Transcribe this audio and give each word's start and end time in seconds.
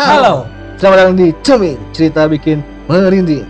Halo. 0.00 0.48
Selamat 0.80 0.96
datang 0.96 1.16
di 1.20 1.28
Ceming, 1.44 1.76
cerita 1.92 2.24
bikin 2.24 2.64
merinding. 2.88 3.44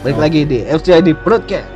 Balik 0.00 0.16
lagi 0.16 0.40
di 0.48 0.64
FCID 0.64 1.12
Broadcast 1.20 1.68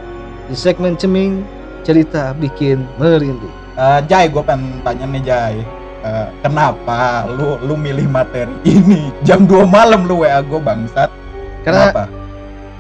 di 0.49 0.57
segmen 0.57 0.97
Ceming, 0.97 1.45
cerita 1.85 2.33
bikin 2.33 2.89
merinding. 2.97 3.53
Eh, 3.77 4.01
Jai, 4.09 4.33
gue 4.33 4.41
pengen 4.41 4.81
tanya 4.81 5.05
nih 5.05 5.21
Jai. 5.21 5.57
Eh, 6.01 6.27
kenapa 6.41 7.29
lu 7.29 7.61
lu 7.61 7.77
milih 7.77 8.09
materi 8.09 8.57
ini 8.65 9.13
jam 9.21 9.45
2 9.45 9.69
malam 9.69 10.09
lu 10.09 10.25
WA 10.25 10.41
gue 10.41 10.61
bangsat? 10.65 11.13
Karena 11.61 11.93
Kenapa? 11.93 12.05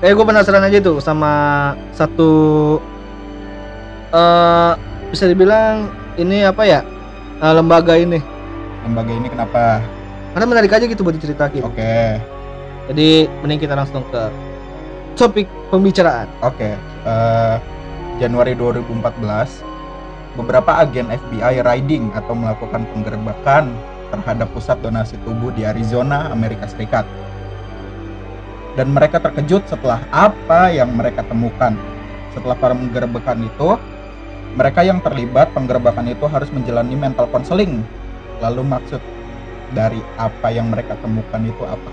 kayak 0.00 0.12
gue 0.16 0.24
penasaran 0.24 0.64
aja 0.64 0.80
tuh 0.80 1.04
sama 1.04 1.32
satu 1.92 2.32
eh 4.16 4.72
bisa 5.12 5.28
dibilang 5.28 5.92
ini 6.16 6.48
apa 6.48 6.64
ya 6.64 6.80
eh, 7.42 7.54
lembaga 7.54 7.94
ini. 7.98 8.18
Lembaga 8.86 9.12
ini 9.12 9.26
kenapa? 9.30 9.82
Karena 10.32 10.46
menarik 10.48 10.72
aja 10.72 10.84
gitu 10.88 11.04
buat 11.04 11.14
diceritain. 11.14 11.60
Oke, 11.62 12.18
Jadi 12.90 13.30
mending 13.44 13.60
kita 13.62 13.74
langsung 13.78 14.02
ke 14.10 14.22
topik 15.14 15.46
pembicaraan. 15.70 16.26
oke. 16.40 16.70
Eh, 17.02 17.56
Januari 18.22 18.54
2014, 18.54 19.62
beberapa 20.38 20.78
agen 20.78 21.10
FBI 21.10 21.60
riding 21.66 22.14
atau 22.14 22.38
melakukan 22.38 22.86
penggerbekan 22.94 23.74
terhadap 24.14 24.46
pusat 24.52 24.78
donasi 24.84 25.16
tubuh 25.26 25.50
di 25.56 25.66
Arizona, 25.66 26.30
Amerika 26.30 26.68
Serikat. 26.68 27.02
Dan 28.78 28.94
mereka 28.94 29.20
terkejut 29.20 29.68
setelah 29.68 30.00
apa 30.14 30.72
yang 30.72 30.92
mereka 30.94 31.24
temukan. 31.26 31.76
Setelah 32.32 32.56
penggerbekan 32.56 33.44
itu, 33.44 33.76
mereka 34.52 34.84
yang 34.84 35.00
terlibat 35.00 35.52
penggerbekan 35.56 36.04
itu 36.08 36.28
harus 36.28 36.52
menjalani 36.52 36.92
mental 36.92 37.28
counseling. 37.32 37.80
Lalu 38.44 38.62
maksud 38.66 39.00
dari 39.72 40.00
apa 40.20 40.52
yang 40.52 40.68
mereka 40.68 40.98
temukan 41.00 41.40
itu 41.40 41.64
apa? 41.64 41.92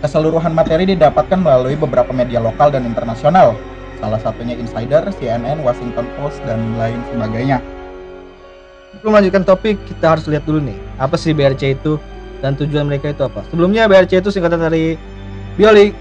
Keseluruhan 0.00 0.56
materi 0.56 0.88
didapatkan 0.88 1.36
melalui 1.36 1.76
beberapa 1.76 2.10
media 2.10 2.40
lokal 2.40 2.72
dan 2.72 2.88
internasional, 2.88 3.52
salah 4.00 4.16
satunya 4.18 4.56
Insider, 4.56 5.04
CNN, 5.20 5.60
Washington 5.60 6.08
Post, 6.16 6.40
dan 6.48 6.58
lain 6.80 6.98
sebagainya. 7.12 7.60
Sebelum 8.96 9.12
melanjutkan 9.12 9.44
topik, 9.44 9.76
kita 9.86 10.16
harus 10.16 10.24
lihat 10.26 10.48
dulu 10.48 10.64
nih, 10.64 10.78
apa 10.96 11.14
sih 11.20 11.36
BRC 11.36 11.76
itu 11.78 12.00
dan 12.40 12.56
tujuan 12.56 12.88
mereka 12.88 13.12
itu 13.12 13.22
apa. 13.28 13.44
Sebelumnya 13.52 13.86
BRC 13.86 14.24
itu 14.24 14.32
singkatan 14.32 14.64
dari 14.64 14.96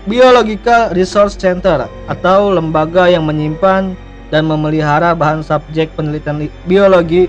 Biological 0.08 0.96
Resource 0.96 1.36
Center 1.36 1.84
atau 2.08 2.56
lembaga 2.56 3.12
yang 3.12 3.28
menyimpan 3.28 3.92
dan 4.30 4.46
memelihara 4.46 5.18
bahan 5.18 5.42
subjek 5.42 5.90
penelitian 5.98 6.46
li- 6.46 6.54
biologi 6.70 7.26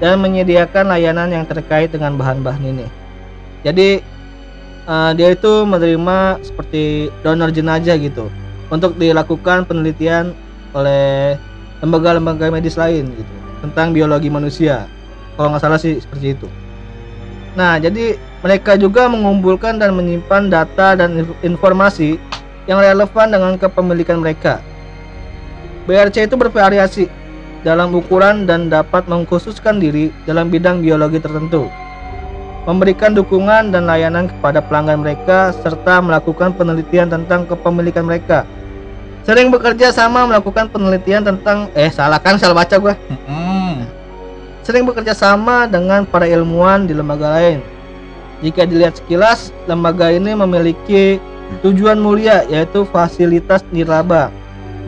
dan 0.00 0.20
menyediakan 0.20 0.88
layanan 0.88 1.28
yang 1.28 1.44
terkait 1.44 1.92
dengan 1.92 2.16
bahan-bahan 2.16 2.64
ini. 2.64 2.86
Jadi 3.64 4.00
eh, 4.88 5.10
dia 5.14 5.28
itu 5.32 5.52
menerima 5.68 6.40
seperti 6.40 7.12
donor 7.20 7.52
jenazah 7.52 7.96
gitu 8.00 8.32
untuk 8.72 8.96
dilakukan 8.96 9.68
penelitian 9.68 10.32
oleh 10.72 11.36
lembaga-lembaga 11.84 12.50
medis 12.52 12.76
lain 12.76 13.12
gitu 13.12 13.34
tentang 13.64 13.92
biologi 13.92 14.32
manusia. 14.32 14.88
Kalau 15.36 15.54
nggak 15.54 15.62
salah 15.62 15.78
sih 15.78 16.00
seperti 16.00 16.34
itu. 16.34 16.48
Nah 17.54 17.76
jadi 17.78 18.16
mereka 18.40 18.78
juga 18.78 19.10
mengumpulkan 19.10 19.82
dan 19.82 19.94
menyimpan 19.98 20.46
data 20.46 20.94
dan 20.94 21.26
inf- 21.26 21.38
informasi 21.42 22.18
yang 22.70 22.78
relevan 22.78 23.32
dengan 23.32 23.52
kepemilikan 23.58 24.20
mereka 24.22 24.62
BRC 25.88 26.28
itu 26.28 26.36
bervariasi 26.36 27.04
dalam 27.64 27.96
ukuran 27.96 28.44
dan 28.44 28.68
dapat 28.68 29.08
mengkhususkan 29.08 29.80
diri 29.80 30.12
dalam 30.28 30.52
bidang 30.52 30.84
biologi 30.84 31.18
tertentu 31.18 31.66
memberikan 32.68 33.16
dukungan 33.16 33.72
dan 33.72 33.88
layanan 33.88 34.28
kepada 34.28 34.60
pelanggan 34.60 35.00
mereka 35.00 35.56
serta 35.64 36.04
melakukan 36.04 36.52
penelitian 36.52 37.08
tentang 37.08 37.48
kepemilikan 37.48 38.04
mereka. 38.04 38.44
Sering 39.24 39.48
bekerja 39.48 39.88
sama 39.88 40.28
melakukan 40.28 40.68
penelitian 40.68 41.24
tentang 41.24 41.72
eh 41.72 41.88
salah 41.88 42.20
kan 42.20 42.36
salah 42.36 42.60
baca 42.60 42.76
gua. 42.76 42.92
Hmm, 43.24 43.88
sering 44.60 44.84
bekerja 44.84 45.16
sama 45.16 45.64
dengan 45.64 46.04
para 46.04 46.28
ilmuwan 46.28 46.84
di 46.84 46.92
lembaga 46.92 47.40
lain. 47.40 47.64
Jika 48.44 48.68
dilihat 48.68 49.00
sekilas, 49.00 49.48
lembaga 49.64 50.12
ini 50.12 50.36
memiliki 50.36 51.16
tujuan 51.64 51.96
mulia 51.96 52.44
yaitu 52.52 52.84
fasilitas 52.92 53.64
nirlaba, 53.72 54.28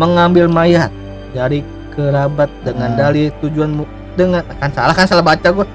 mengambil 0.01 0.49
mayat 0.49 0.89
dari 1.37 1.61
kerabat 1.93 2.49
dengan 2.65 2.97
Hmm. 2.97 2.99
dalih 2.99 3.29
tujuan 3.45 3.85
dengan 4.17 4.41
kan 4.57 4.73
salah 4.73 4.97
kan 4.97 5.05
salah 5.05 5.21
baca 5.21 5.49
gua. 5.53 5.69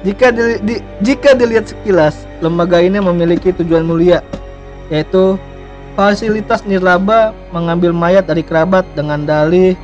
Jika 0.00 0.32
di- 0.32 0.60
di- 0.64 0.84
jika 1.04 1.36
dilihat 1.36 1.68
sekilas, 1.68 2.24
lembaga 2.40 2.80
ini 2.80 2.96
memiliki 2.96 3.52
tujuan 3.52 3.84
mulia 3.84 4.24
yaitu 4.88 5.36
fasilitas 5.92 6.64
nirlaba 6.64 7.36
mengambil 7.52 7.92
mayat 7.92 8.24
dari 8.24 8.40
kerabat 8.40 8.88
dengan 8.96 9.28
dalih 9.28 9.76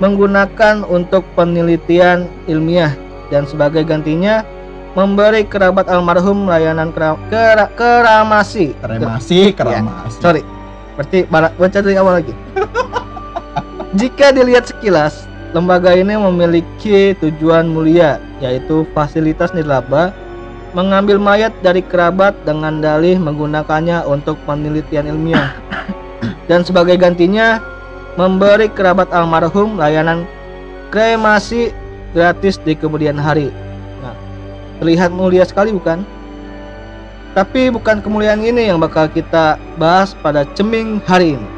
menggunakan 0.00 0.82
untuk 0.88 1.22
penelitian 1.36 2.26
ilmiah 2.48 2.96
dan 3.28 3.44
sebagai 3.44 3.84
gantinya 3.84 4.42
memberi 4.92 5.44
kerabat 5.46 5.86
almarhum 5.88 6.48
layanan 6.48 6.90
kera, 6.90 7.14
kera- 7.28 7.70
keramasi. 7.76 8.74
kremasi, 8.80 9.40
keramasi. 9.54 10.18
Sorry, 10.20 10.42
berarti 10.96 11.24
barat 11.28 11.52
baca 11.56 11.78
dari 11.78 11.96
awal 11.96 12.20
lagi. 12.20 12.34
Jika 14.00 14.32
dilihat 14.32 14.72
sekilas, 14.72 15.28
lembaga 15.52 15.92
ini 15.92 16.16
memiliki 16.16 17.12
tujuan 17.20 17.68
mulia 17.68 18.16
yaitu 18.40 18.88
fasilitas 18.96 19.52
nirlaba 19.52 20.16
mengambil 20.72 21.20
mayat 21.20 21.52
dari 21.60 21.84
kerabat 21.84 22.32
dengan 22.48 22.80
dalih 22.80 23.20
menggunakannya 23.20 24.08
untuk 24.08 24.40
penelitian 24.48 25.04
ilmiah 25.12 25.52
dan 26.48 26.64
sebagai 26.64 26.96
gantinya 26.96 27.60
memberi 28.16 28.72
kerabat 28.72 29.12
almarhum 29.12 29.76
layanan 29.76 30.24
kremasi 30.88 31.72
gratis 32.12 32.60
di 32.60 32.76
kemudian 32.76 33.16
hari. 33.16 33.48
Nah, 34.04 34.16
terlihat 34.80 35.12
mulia 35.12 35.44
sekali 35.48 35.72
bukan? 35.72 36.04
Tapi 37.32 37.72
bukan 37.72 38.04
kemuliaan 38.04 38.44
ini 38.44 38.68
yang 38.68 38.76
bakal 38.76 39.08
kita 39.08 39.56
bahas 39.80 40.12
pada 40.20 40.44
ceming 40.52 41.00
hari 41.08 41.40
ini. 41.40 41.48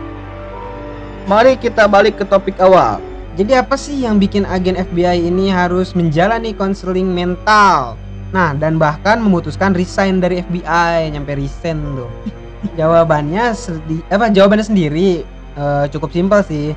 Mari 1.26 1.58
kita 1.58 1.90
balik 1.90 2.22
ke 2.22 2.24
topik 2.28 2.54
awal. 2.62 3.02
Jadi 3.34 3.58
apa 3.58 3.74
sih 3.74 4.06
yang 4.06 4.22
bikin 4.22 4.46
agen 4.46 4.78
FBI 4.78 5.26
ini 5.26 5.50
harus 5.50 5.90
menjalani 5.98 6.54
konseling 6.54 7.10
mental? 7.10 7.98
Nah, 8.30 8.54
dan 8.54 8.78
bahkan 8.78 9.18
memutuskan 9.18 9.74
resign 9.74 10.22
dari 10.22 10.46
FBI, 10.46 11.10
nyampe 11.10 11.34
resign 11.34 11.82
tuh. 11.98 12.10
Jawabannya 12.78 13.50
sedi- 13.58 14.06
apa 14.14 14.30
jawabannya 14.30 14.66
sendiri 14.70 15.26
eh, 15.58 15.84
cukup 15.90 16.14
simpel 16.14 16.46
sih. 16.46 16.70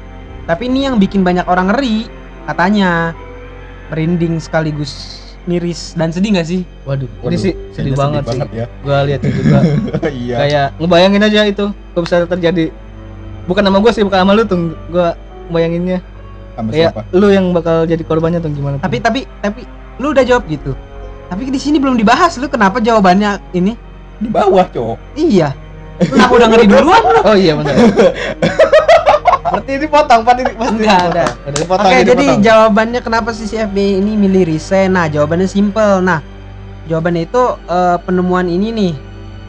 Tapi 0.50 0.66
ini 0.66 0.90
yang 0.90 0.98
bikin 0.98 1.22
banyak 1.22 1.46
orang 1.46 1.70
ngeri 1.70 2.10
katanya. 2.50 3.14
Merinding 3.88 4.44
sekaligus 4.44 5.24
miris 5.48 5.96
dan 5.96 6.12
sedih 6.12 6.36
nggak 6.36 6.46
sih? 6.46 6.62
Waduh, 6.84 7.08
Waduh, 7.20 7.32
ini 7.32 7.38
sih 7.40 7.52
kayaknya 7.56 7.74
sedih 7.74 7.94
banget 7.96 8.24
sih. 8.28 8.40
ya. 8.54 8.66
Gua 8.84 8.98
lihat 9.02 9.20
itu 9.24 9.32
juga 9.34 9.60
iya. 10.22 10.36
kayak 10.38 10.68
ngebayangin 10.78 11.24
aja 11.24 11.42
itu 11.44 11.66
kalau 11.72 12.04
bisa 12.04 12.16
terjadi. 12.28 12.66
Bukan 13.48 13.64
nama 13.64 13.80
gue 13.80 13.92
sih, 13.92 14.04
bukan 14.04 14.20
sama 14.20 14.36
lu 14.36 14.44
tuh. 14.44 14.60
Gua 14.88 15.16
bayanginnya 15.48 16.04
Sama 16.54 16.70
kayak 16.70 16.92
siapa? 16.92 17.02
lu 17.16 17.28
yang 17.32 17.56
bakal 17.56 17.88
jadi 17.88 18.04
korbannya 18.04 18.44
tuh 18.44 18.52
gimana? 18.52 18.76
tuh? 18.76 18.84
Tapi 18.84 18.98
tapi 19.00 19.20
tapi 19.40 19.64
lu 19.98 20.12
udah 20.12 20.22
jawab 20.22 20.44
gitu. 20.46 20.76
Tapi 21.28 21.48
di 21.48 21.60
sini 21.60 21.80
belum 21.80 21.96
dibahas 21.96 22.36
lu 22.36 22.48
kenapa 22.48 22.78
jawabannya 22.78 23.40
ini? 23.52 23.76
Di 24.18 24.28
bawah, 24.28 24.68
Cok. 24.68 25.16
Iya. 25.16 25.56
Lu 25.98 26.14
Kenapa 26.14 26.34
udah 26.36 26.48
ngeri 26.52 26.66
duluan 26.68 27.02
lu? 27.04 27.20
Oh 27.24 27.34
iya 27.34 27.54
benar. 27.56 27.74
Berarti 29.50 29.72
ini 29.74 29.88
potong, 29.88 30.22
Pak 30.22 30.34
ini 30.36 30.44
pasti 30.52 30.76
Enggak, 30.76 31.02
enggak. 31.06 31.32
Udah 31.40 31.60
dipotong, 31.60 31.86
Oke, 31.86 31.96
ini 31.96 32.06
jadi 32.06 32.16
dipotong. 32.22 32.42
jawabannya 32.42 33.00
kenapa 33.02 33.30
sih 33.32 33.46
si 33.46 33.56
FBI 33.56 33.90
ini 33.98 34.12
milih 34.14 34.44
resign? 34.46 34.90
Nah, 34.92 35.06
jawabannya 35.06 35.46
simple. 35.46 36.00
Nah, 36.00 36.20
jawabannya 36.86 37.24
itu 37.24 37.44
eh, 37.64 37.98
penemuan 38.02 38.48
ini 38.48 38.68
nih 38.70 38.94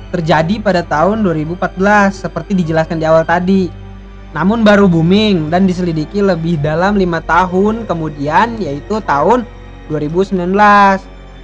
terjadi 0.08 0.54
pada 0.58 0.80
tahun 0.82 1.20
2014 1.20 1.76
seperti 2.18 2.52
dijelaskan 2.54 2.96
di 2.96 3.04
awal 3.04 3.22
tadi. 3.22 3.68
Namun 4.28 4.60
baru 4.60 4.84
booming 4.84 5.48
dan 5.48 5.64
diselidiki 5.64 6.20
lebih 6.20 6.56
dalam 6.58 6.94
lima 6.94 7.20
tahun 7.20 7.84
kemudian 7.84 8.56
yaitu 8.56 9.00
tahun 9.02 9.44
2019. 9.88 10.52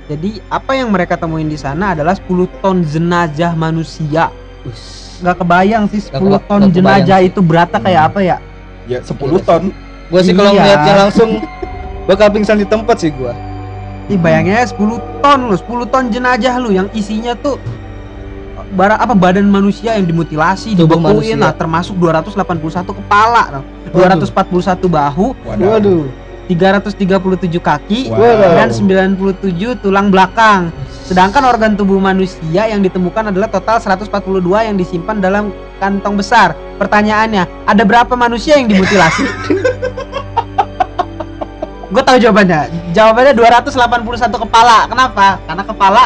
Jadi 0.05 0.37
apa 0.47 0.73
yang 0.75 0.93
mereka 0.93 1.17
temuin 1.17 1.49
di 1.49 1.57
sana 1.57 1.93
adalah 1.93 2.13
10 2.13 2.29
ton 2.61 2.85
jenazah 2.85 3.53
manusia. 3.53 4.29
Us. 4.63 5.17
Nggak 5.17 5.41
kebayang 5.41 5.85
sih 5.89 6.01
10 6.03 6.13
Nggak 6.21 6.43
keba- 6.43 6.49
ton 6.51 6.63
jenazah 6.69 7.19
sih. 7.19 7.29
itu 7.29 7.41
beratnya 7.41 7.81
kayak 7.81 8.03
apa 8.07 8.21
ya? 8.21 8.37
Ya 8.85 9.01
10 9.01 9.41
ton. 9.41 9.73
Gua 10.13 10.21
sih 10.21 10.37
kalau 10.37 10.53
Iya. 10.53 10.61
ngeliatnya 10.61 10.95
langsung 11.01 11.31
bakal 12.05 12.29
pingsan 12.31 12.61
di 12.61 12.67
tempat 12.69 13.01
sih 13.01 13.11
gua. 13.11 13.33
Ih 14.07 14.21
bayangnya 14.21 14.61
10 14.63 15.01
ton 15.25 15.49
lu, 15.49 15.57
10 15.57 15.89
ton 15.89 16.13
jenazah 16.13 16.61
lu 16.61 16.69
yang 16.69 16.93
isinya 16.93 17.33
tuh 17.33 17.57
bara 18.75 18.99
apa 18.99 19.15
badan 19.15 19.49
manusia 19.49 19.95
yang 19.97 20.05
dimutilasi, 20.05 20.75
Tubuh 20.75 20.99
dibekuin 20.99 21.39
nah 21.39 21.55
termasuk 21.55 21.97
281 21.97 22.93
kepala. 22.93 23.63
Waduh. 23.95 24.21
241 24.21 24.91
bahu, 24.91 25.33
Waduh. 25.47 25.69
Waduh. 25.79 26.05
337 26.45 27.57
kaki 27.57 28.13
Wow. 28.13 28.53
dan 28.53 28.69
97 28.69 29.73
tulang 29.81 30.13
belakang. 30.13 30.69
Sedangkan 31.05 31.41
organ 31.49 31.73
tubuh 31.73 31.97
manusia 31.97 32.69
yang 32.69 32.85
ditemukan 32.85 33.33
adalah 33.33 33.49
total 33.49 33.81
142 33.81 34.61
yang 34.61 34.77
disimpan 34.77 35.21
dalam 35.21 35.49
kantong 35.79 36.19
besar. 36.19 36.55
Pertanyaannya, 36.79 37.67
ada 37.67 37.83
berapa 37.87 38.15
manusia 38.15 38.59
yang 38.59 38.67
dimutilasi? 38.71 39.25
Gue 41.95 42.03
tahu 42.03 42.19
jawabannya. 42.19 42.91
Jawabannya 42.91 43.33
281 43.39 44.35
kepala. 44.35 44.91
Kenapa? 44.91 45.39
Karena 45.47 45.63
kepala 45.63 46.05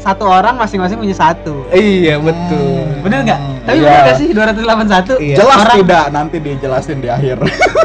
satu 0.00 0.24
orang 0.24 0.56
masing-masing 0.56 0.96
punya 0.96 1.12
satu. 1.12 1.68
Iya 1.68 2.16
betul. 2.16 2.88
Bener 3.04 3.28
nggak? 3.28 3.40
Hmm, 3.40 3.56
Tapi 3.66 3.76
iya. 3.76 3.84
bener 3.84 4.00
gak 4.08 4.16
sih 4.16 4.28
281? 4.32 5.20
Iya. 5.20 5.36
Jelas 5.36 5.58
Orang- 5.60 5.78
tidak 5.84 6.04
nanti 6.14 6.36
dijelasin 6.40 6.98
di 7.04 7.08
akhir. 7.12 7.36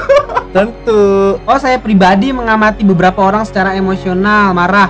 Tentu. 0.56 1.04
Oh, 1.44 1.58
saya 1.60 1.82
pribadi 1.82 2.30
mengamati 2.30 2.86
beberapa 2.86 3.20
orang 3.26 3.44
secara 3.44 3.74
emosional, 3.74 4.54
marah. 4.54 4.88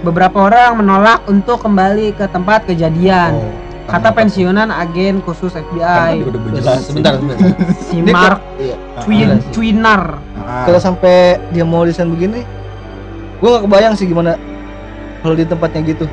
Beberapa 0.00 0.48
orang 0.48 0.78
menolak 0.80 1.26
untuk 1.28 1.60
kembali 1.60 2.14
ke 2.16 2.24
tempat 2.30 2.64
kejadian. 2.64 3.34
Oh, 3.36 3.50
Kata 3.82 4.14
pensiunan 4.14 4.70
agen 4.70 5.18
khusus 5.26 5.50
kan 5.50 5.66
FBI, 5.66 6.22
udah 6.22 6.38
gue 6.38 6.50
jelasin. 6.62 6.86
Sebentar, 6.94 7.12
sebentar. 7.18 7.36
si 7.90 7.96
Mark 8.00 8.40
iya. 8.56 8.76
Twin 9.02 9.18
Iya 9.18 9.36
sih. 9.36 9.50
Twinar. 9.50 10.02
Ah, 10.38 10.64
Kalau 10.64 10.78
sampai 10.78 11.42
dia 11.50 11.66
mau 11.66 11.82
desain 11.82 12.06
begini, 12.06 12.46
gua 13.42 13.58
nggak 13.58 13.62
kebayang 13.66 13.94
sih 13.98 14.06
gimana 14.06 14.38
kalau 15.20 15.34
di 15.34 15.42
tempatnya 15.42 15.80
gitu. 15.82 16.06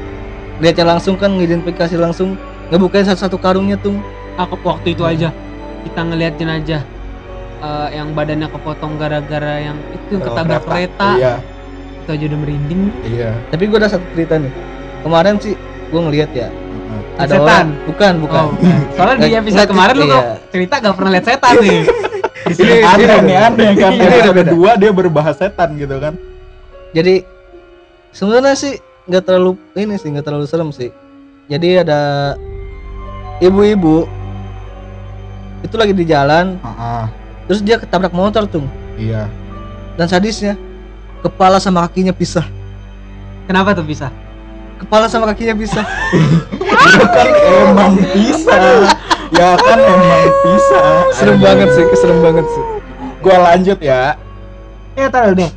Lihatnya 0.60 0.98
langsung 0.98 1.16
kan 1.16 1.38
ngidentifikasi 1.38 1.96
langsung 1.96 2.36
ngebukain 2.74 3.06
satu-satu 3.06 3.38
karungnya 3.38 3.78
tuh. 3.78 3.96
Aku 4.40 4.56
waktu 4.64 4.96
itu 4.96 5.04
aja 5.04 5.30
kita 5.84 6.00
ngeliat 6.00 6.40
jenazah 6.40 6.82
eh, 7.60 7.88
yang 7.94 8.16
badannya 8.16 8.48
kepotong 8.50 8.98
gara-gara 8.98 9.62
yang 9.62 9.78
itu 9.94 10.18
yang 10.18 10.24
ketabrak 10.26 10.64
kereta. 10.66 11.10
Iya, 11.16 11.34
Itu 12.04 12.10
aja 12.18 12.24
udah 12.34 12.40
merinding. 12.40 12.82
iya. 13.06 13.32
Tapi 13.54 13.70
gua 13.70 13.86
ada 13.86 13.94
satu 13.94 14.04
cerita 14.18 14.42
nih. 14.42 14.52
Kemarin 15.06 15.38
sih 15.38 15.54
gua 15.94 16.02
ngeliat 16.10 16.34
ya. 16.34 16.50
Ada 17.20 17.36
Setan? 17.36 17.44
orang 17.44 17.68
bukan 17.84 18.14
bukan. 18.24 18.40
Oh, 18.40 18.50
bukan. 18.56 18.80
Soalnya 18.96 19.16
di 19.20 19.36
episode 19.36 19.68
kemarin 19.68 19.96
lu 20.00 20.06
iya. 20.08 20.16
kok 20.16 20.26
cerita 20.56 20.74
gak 20.80 20.96
pernah 20.96 21.12
lihat 21.12 21.26
setan 21.28 21.54
nih. 21.60 21.82
Ini 22.50 22.82
Aneh, 22.82 23.06
ini 23.06 23.36
aneh, 23.38 23.38
aneh 23.38 23.70
kan. 23.78 23.92
Ini 23.94 24.16
udah 24.26 24.34
ada 24.34 24.46
dua 24.48 24.72
dia 24.74 24.90
berbahas 24.90 25.38
setan 25.38 25.78
gitu 25.78 26.02
kan. 26.02 26.18
Jadi 26.98 27.22
sebenarnya 28.10 28.58
sih 28.58 28.82
nggak 29.06 29.22
terlalu 29.22 29.54
ini 29.78 30.02
sih 30.02 30.10
nggak 30.10 30.26
terlalu 30.26 30.50
serem 30.50 30.74
sih. 30.74 30.90
Jadi 31.46 31.86
ada 31.86 32.34
ibu-ibu 33.38 34.10
itu 35.62 35.76
lagi 35.78 35.94
di 35.94 36.08
jalan, 36.08 36.58
Heeh. 36.58 37.04
terus 37.46 37.62
dia 37.62 37.78
ketabrak 37.78 38.16
motor 38.18 38.50
tuh. 38.50 38.66
Iya. 38.98 39.30
Dan 39.94 40.10
sadisnya 40.10 40.58
kepala 41.22 41.62
sama 41.62 41.86
kakinya 41.86 42.16
pisah. 42.16 42.48
Kenapa 43.46 43.78
tuh 43.78 43.86
bisa? 43.86 44.10
Kepala 44.80 45.06
sama 45.12 45.28
kakinya 45.28 45.56
pisah. 45.60 45.86
Ya 46.80 47.06
kan 47.12 47.28
emang 47.68 47.94
bisa. 48.16 48.58
ya 49.30 49.50
kan 49.60 49.80
emang 49.80 50.24
bisa. 50.42 50.82
serem 51.14 51.36
Aduh. 51.38 51.46
banget 51.46 51.70
sih, 51.76 51.86
serem 52.00 52.20
banget 52.24 52.46
sih. 52.48 52.64
Gua 53.20 53.38
lanjut 53.52 53.80
ya. 53.84 54.16
Ya 54.96 55.08
taruh 55.12 55.36
deh. 55.36 55.52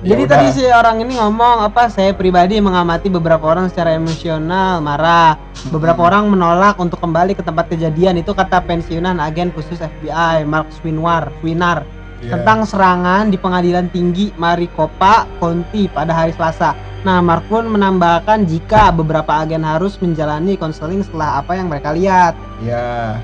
Ya 0.00 0.16
Jadi 0.16 0.22
udah. 0.24 0.32
tadi 0.32 0.46
si 0.56 0.64
orang 0.64 0.96
ini 1.04 1.20
ngomong 1.20 1.66
apa? 1.66 1.92
Saya 1.92 2.16
pribadi 2.16 2.56
mengamati 2.62 3.12
beberapa 3.12 3.44
orang 3.44 3.68
secara 3.68 3.92
emosional, 3.92 4.80
marah. 4.80 5.36
Beberapa 5.68 6.00
orang 6.00 6.32
menolak 6.32 6.80
untuk 6.80 7.02
kembali 7.04 7.36
ke 7.36 7.44
tempat 7.44 7.68
kejadian. 7.68 8.16
Itu 8.16 8.32
kata 8.32 8.64
pensiunan 8.64 9.20
agen 9.20 9.52
khusus 9.52 9.76
FBI 9.76 10.48
Mark 10.48 10.72
Swinwar, 10.80 11.28
Swinar 11.44 11.84
Iya. 12.20 12.36
tentang 12.36 12.68
serangan 12.68 13.32
di 13.32 13.40
Pengadilan 13.40 13.88
Tinggi 13.88 14.28
Maricopa 14.36 15.24
County 15.40 15.88
pada 15.88 16.12
hari 16.12 16.36
Selasa. 16.36 16.76
Nah, 17.00 17.24
Mark 17.24 17.48
pun 17.48 17.64
menambahkan 17.64 18.44
jika 18.44 18.92
beberapa 18.92 19.40
agen 19.40 19.64
harus 19.64 19.96
menjalani 20.04 20.52
konseling 20.60 21.00
setelah 21.00 21.40
apa 21.40 21.56
yang 21.56 21.72
mereka 21.72 21.96
lihat. 21.96 22.36
Ya. 22.60 23.16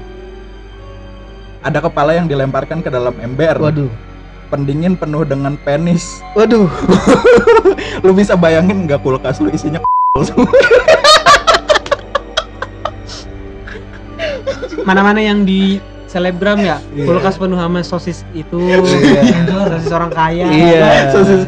Ada 1.60 1.84
kepala 1.84 2.16
yang 2.16 2.24
dilemparkan 2.24 2.80
ke 2.80 2.88
dalam 2.88 3.12
ember. 3.20 3.60
Waduh, 3.60 3.92
Pendingin 4.48 4.96
penuh 4.96 5.28
dengan 5.28 5.60
penis. 5.60 6.24
waduh. 6.32 6.70
Lu 8.06 8.16
bisa 8.16 8.32
bayangin 8.32 8.88
nggak 8.88 9.04
kulkas 9.04 9.44
lu 9.44 9.52
isinya 9.52 9.82
Mana-mana 14.88 15.20
yang 15.20 15.44
di 15.44 15.76
selebgram 16.06 16.58
ya, 16.58 16.78
Iya. 16.90 17.04
kulkas 17.04 17.36
penuh 17.36 17.54
sama 17.54 17.80
sosis 17.80 18.22
itu, 18.32 18.58
Iya. 18.58 18.80
sosis 19.68 19.92
orang 19.92 20.10
kaya. 20.10 20.46
Iya. 20.46 21.10
sosis 21.10 21.42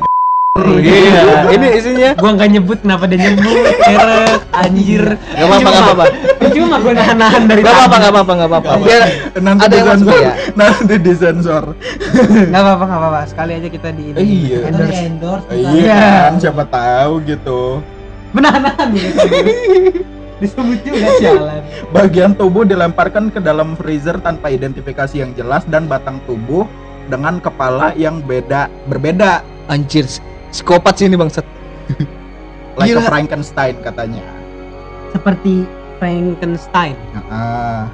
Iya, 0.58 1.22
ini 1.54 1.66
isinya 1.70 2.10
gua 2.18 2.34
nggak 2.34 2.50
nyebut 2.50 2.78
kenapa 2.82 3.06
dia 3.06 3.30
nyebut 3.30 3.62
keret 3.78 4.42
anjir 4.50 5.04
Gak 5.14 5.46
apa-apa, 5.46 5.68
gak 5.70 5.84
apa-apa. 5.86 6.04
cuma 6.58 6.76
gua 6.82 6.92
nahan-nahan 6.92 7.42
dari 7.46 7.60
Gak 7.62 7.70
apa-apa, 7.70 7.96
gak 7.96 8.10
apa-apa, 8.10 8.32
gak 8.34 8.48
apa-apa. 8.50 8.70
Biar 8.82 9.02
nanti 9.38 9.62
Ada 9.62 9.74
yang 9.76 9.86
masuk 9.86 10.02
disensor. 10.02 10.18
ya? 10.18 10.32
Nanti 10.58 10.94
disensor. 10.98 11.64
nggak 12.48 12.58
apa-apa 12.60 12.84
nggak 12.84 13.00
apa-apa 13.00 13.20
sekali 13.24 13.52
aja 13.54 13.68
kita 13.70 13.88
di 13.94 14.02
ini 14.08 14.18
Iya. 14.18 14.58
endorse 14.66 14.98
endorse 14.98 15.46
Iya 15.48 15.70
Iya. 15.70 15.94
kan, 15.94 16.32
siapa 16.42 16.62
tahu 16.66 17.12
gitu. 17.22 17.62
menahan 18.28 18.90
gitu 18.90 20.17
disebut 20.38 20.78
juga 20.82 21.08
jalan 21.24 21.60
Bagian 21.88 22.32
tubuh 22.32 22.62
dilemparkan 22.62 23.28
ke 23.28 23.38
dalam 23.38 23.74
freezer 23.74 24.18
tanpa 24.18 24.48
identifikasi 24.48 25.14
yang 25.14 25.32
jelas 25.32 25.62
dan 25.64 25.84
batang 25.84 26.18
tubuh 26.24 26.64
dengan 27.06 27.38
kepala 27.38 27.90
yang 27.94 28.20
beda 28.20 28.68
berbeda 28.84 29.40
anjir, 29.66 30.04
psikopat 30.48 30.94
sih 30.94 31.06
ini 31.06 31.16
bangsat. 31.16 31.44
like 32.74 32.88
a 32.88 32.94
Gila. 32.94 33.04
Frankenstein 33.04 33.74
katanya. 33.80 34.22
seperti 35.08 35.64
Frankenstein 35.96 36.94
Ah, 37.26 37.88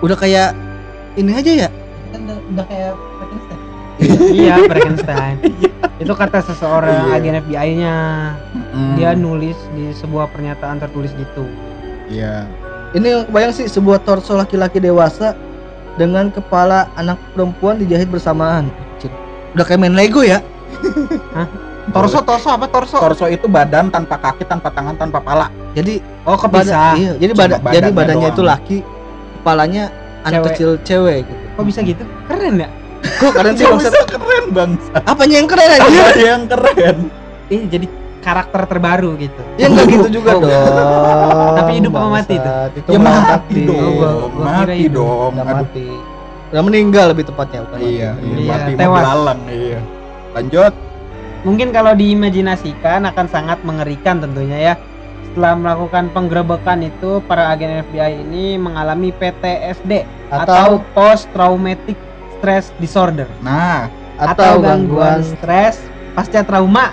Udah 0.00 0.14
kayak 0.14 0.54
ini 1.14 1.34
aja 1.34 1.52
ya. 1.58 1.70
kan 2.08 2.20
udah, 2.24 2.38
udah 2.48 2.64
kayak 2.64 2.92
Frankenstein 3.12 3.58
iya 4.32 4.54
Frankenstein 4.70 5.34
itu 5.98 6.12
kata 6.12 6.38
seseorang 6.40 6.94
Iya. 7.04 7.12
agen 7.12 7.34
FBI-nya 7.40 7.94
mm, 8.72 8.92
dia 8.96 9.10
nulis 9.12 9.58
di 9.72 9.92
sebuah 9.92 10.30
pernyataan 10.30 10.78
tertulis 10.78 11.10
gitu 11.12 11.44
Iya. 12.10 12.44
Ini 12.90 13.06
yang 13.06 13.22
kebayang 13.30 13.52
sih 13.54 13.70
sebuah 13.70 14.02
torso 14.02 14.34
laki-laki 14.34 14.82
dewasa 14.82 15.38
dengan 15.94 16.28
kepala 16.34 16.90
anak 16.98 17.16
perempuan 17.32 17.78
dijahit 17.78 18.10
bersamaan. 18.10 18.66
Udah 19.54 19.62
kayak 19.62 19.80
main 19.80 19.94
Lego 19.94 20.26
ya. 20.26 20.42
torso 21.94 22.22
torso 22.22 22.50
apa 22.50 22.66
torso 22.70 22.98
Torso 22.98 23.26
itu 23.26 23.46
badan 23.46 23.90
tanpa 23.90 24.18
kaki, 24.18 24.46
tanpa 24.46 24.70
tangan, 24.70 24.94
tanpa 24.98 25.18
pala. 25.22 25.46
Jadi 25.74 26.02
oh 26.26 26.34
badan, 26.34 26.50
kepisah 26.66 26.90
iya, 26.98 27.12
jadi 27.18 27.32
badan 27.34 27.58
badannya 27.62 27.74
jadi 27.78 27.90
badannya 27.94 28.26
doang. 28.26 28.34
itu 28.34 28.42
laki, 28.42 28.78
kepalanya 29.40 29.84
anak 30.26 30.42
Cewek. 30.42 30.46
kecil 30.52 30.70
cewek 30.84 31.18
gitu. 31.24 31.42
kok 31.56 31.64
bisa 31.64 31.80
gitu 31.80 32.02
keren 32.28 32.54
ya 32.60 32.68
Kok 33.00 33.32
keren 33.32 33.54
sih 33.58 33.64
bisa 33.64 33.88
keren 34.04 34.44
bang. 34.52 34.70
Apanya 35.08 35.34
yang 35.40 35.48
keren 35.48 35.68
aja? 35.72 36.02
Yang 36.16 36.42
keren. 36.52 36.96
eh 37.50 37.62
jadi 37.66 37.86
karakter 38.20 38.62
terbaru 38.66 39.16
gitu 39.16 39.42
Ya 39.56 39.66
enggak 39.66 39.86
gitu 39.88 40.08
juga 40.12 40.30
Oh, 40.36 40.40
dong. 40.40 40.52
Tapi 41.58 41.70
hidup 41.76 41.92
apa 41.92 42.08
mati 42.10 42.34
tuh? 42.34 42.40
bangsat. 42.40 42.70
Itu 42.76 42.88
Ya 42.88 42.98
mah 42.98 43.16
mati 43.26 43.58
dong. 43.60 43.80
Gua- 43.92 43.96
gua 43.96 44.28
kira 44.30 44.44
mati 44.46 44.78
hidup. 44.78 44.94
dong. 44.94 45.30
Udah 45.32 45.46
mati. 45.46 45.88
Udah 46.50 46.62
meninggal 46.62 47.04
lebih 47.08 47.24
tepatnya 47.24 47.58
bukan 47.62 47.78
mati. 47.78 47.88
Iya, 47.90 48.10
iya, 48.14 48.36
Iya, 48.36 48.50
mati 48.50 48.70
tewas. 48.74 49.04
iya. 49.48 49.80
Lanjut. 50.30 50.72
Mungkin 51.40 51.68
kalau 51.70 51.92
diimajinasikan 51.94 53.00
akan 53.06 53.26
sangat 53.26 53.58
mengerikan 53.62 54.20
tentunya 54.20 54.58
ya. 54.62 54.74
Setelah 55.24 55.54
melakukan 55.54 56.10
penggerebekan 56.10 56.82
itu, 56.82 57.22
para 57.24 57.48
agen 57.48 57.86
FBI 57.86 58.20
ini 58.20 58.58
mengalami 58.58 59.08
PTSD 59.10 60.02
atau, 60.28 60.42
Atau 60.42 60.68
post 60.92 61.30
traumatic 61.30 61.94
stress 62.34 62.74
disorder 62.76 63.30
Nah, 63.38 63.86
atau 64.16 64.58
gangguan 64.58 65.22
stres 65.22 65.78
pasca 66.12 66.42
trauma. 66.42 66.90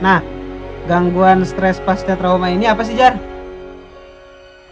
Mm-mm. 0.00 0.20
Gangguan 0.88 1.44
stres 1.44 1.82
pasca 1.84 2.16
trauma 2.16 2.48
ini 2.48 2.64
apa 2.64 2.80
sih 2.80 2.96
Jar? 2.96 3.12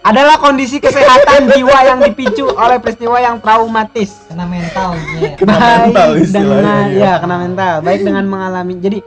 Adalah 0.06 0.38
kondisi 0.38 0.78
kesehatan 0.78 1.48
jiwa 1.54 1.78
yang 1.84 1.98
dipicu 2.00 2.48
oleh 2.56 2.78
peristiwa 2.80 3.20
yang 3.20 3.42
traumatis. 3.42 4.24
kena 4.30 4.46
mentalnya 4.48 5.34
kena 5.40 5.58
mental 5.58 6.08
baik 6.14 6.24
istilahnya. 6.24 6.56
dengan 6.56 6.84
ya 6.94 7.12
kena 7.20 7.36
mental 7.42 7.74
baik 7.82 8.00
dengan 8.04 8.24
mengalami 8.28 8.74
jadi 8.80 8.98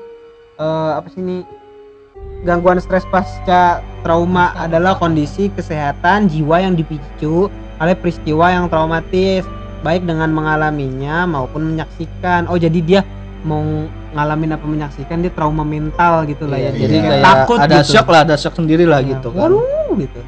eh, 0.59 0.91
apa 0.99 1.07
sih 1.13 1.21
ini 1.23 1.37
gangguan 2.43 2.79
stres 2.79 3.03
pasca 3.11 3.83
trauma 4.03 4.55
adalah 4.55 4.95
kondisi 4.95 5.51
kesehatan 5.51 6.31
jiwa 6.31 6.63
yang 6.63 6.73
dipicu 6.75 7.51
oleh 7.79 7.95
peristiwa 7.95 8.51
yang 8.51 8.65
traumatis 8.71 9.43
baik 9.83 10.03
dengan 10.03 10.31
mengalaminya 10.31 11.23
maupun 11.27 11.75
menyaksikan 11.75 12.47
oh 12.51 12.59
jadi 12.59 12.79
dia 12.83 13.01
mau 13.39 13.63
ngalamin 14.11 14.51
apa 14.51 14.65
menyaksikan 14.65 15.23
dia 15.23 15.31
trauma 15.31 15.63
mental 15.63 16.27
gitu 16.27 16.43
lah 16.43 16.57
Iya, 16.57 16.69
ya 16.69 16.71
jadi 16.77 16.95
Iya. 16.95 17.03
kayak 17.05 17.23
takut 17.23 17.57
ada 17.57 17.77
gitu. 17.79 17.89
shock 17.89 18.07
lah, 18.07 18.19
ada 18.23 18.35
shock 18.35 18.55
sendiri 18.55 18.83
lah 18.83 18.99
Ya, 18.99 19.15
gitu 19.15 19.29
kan. 19.31 19.47
waduh 19.47 19.95
gitu 19.95 20.21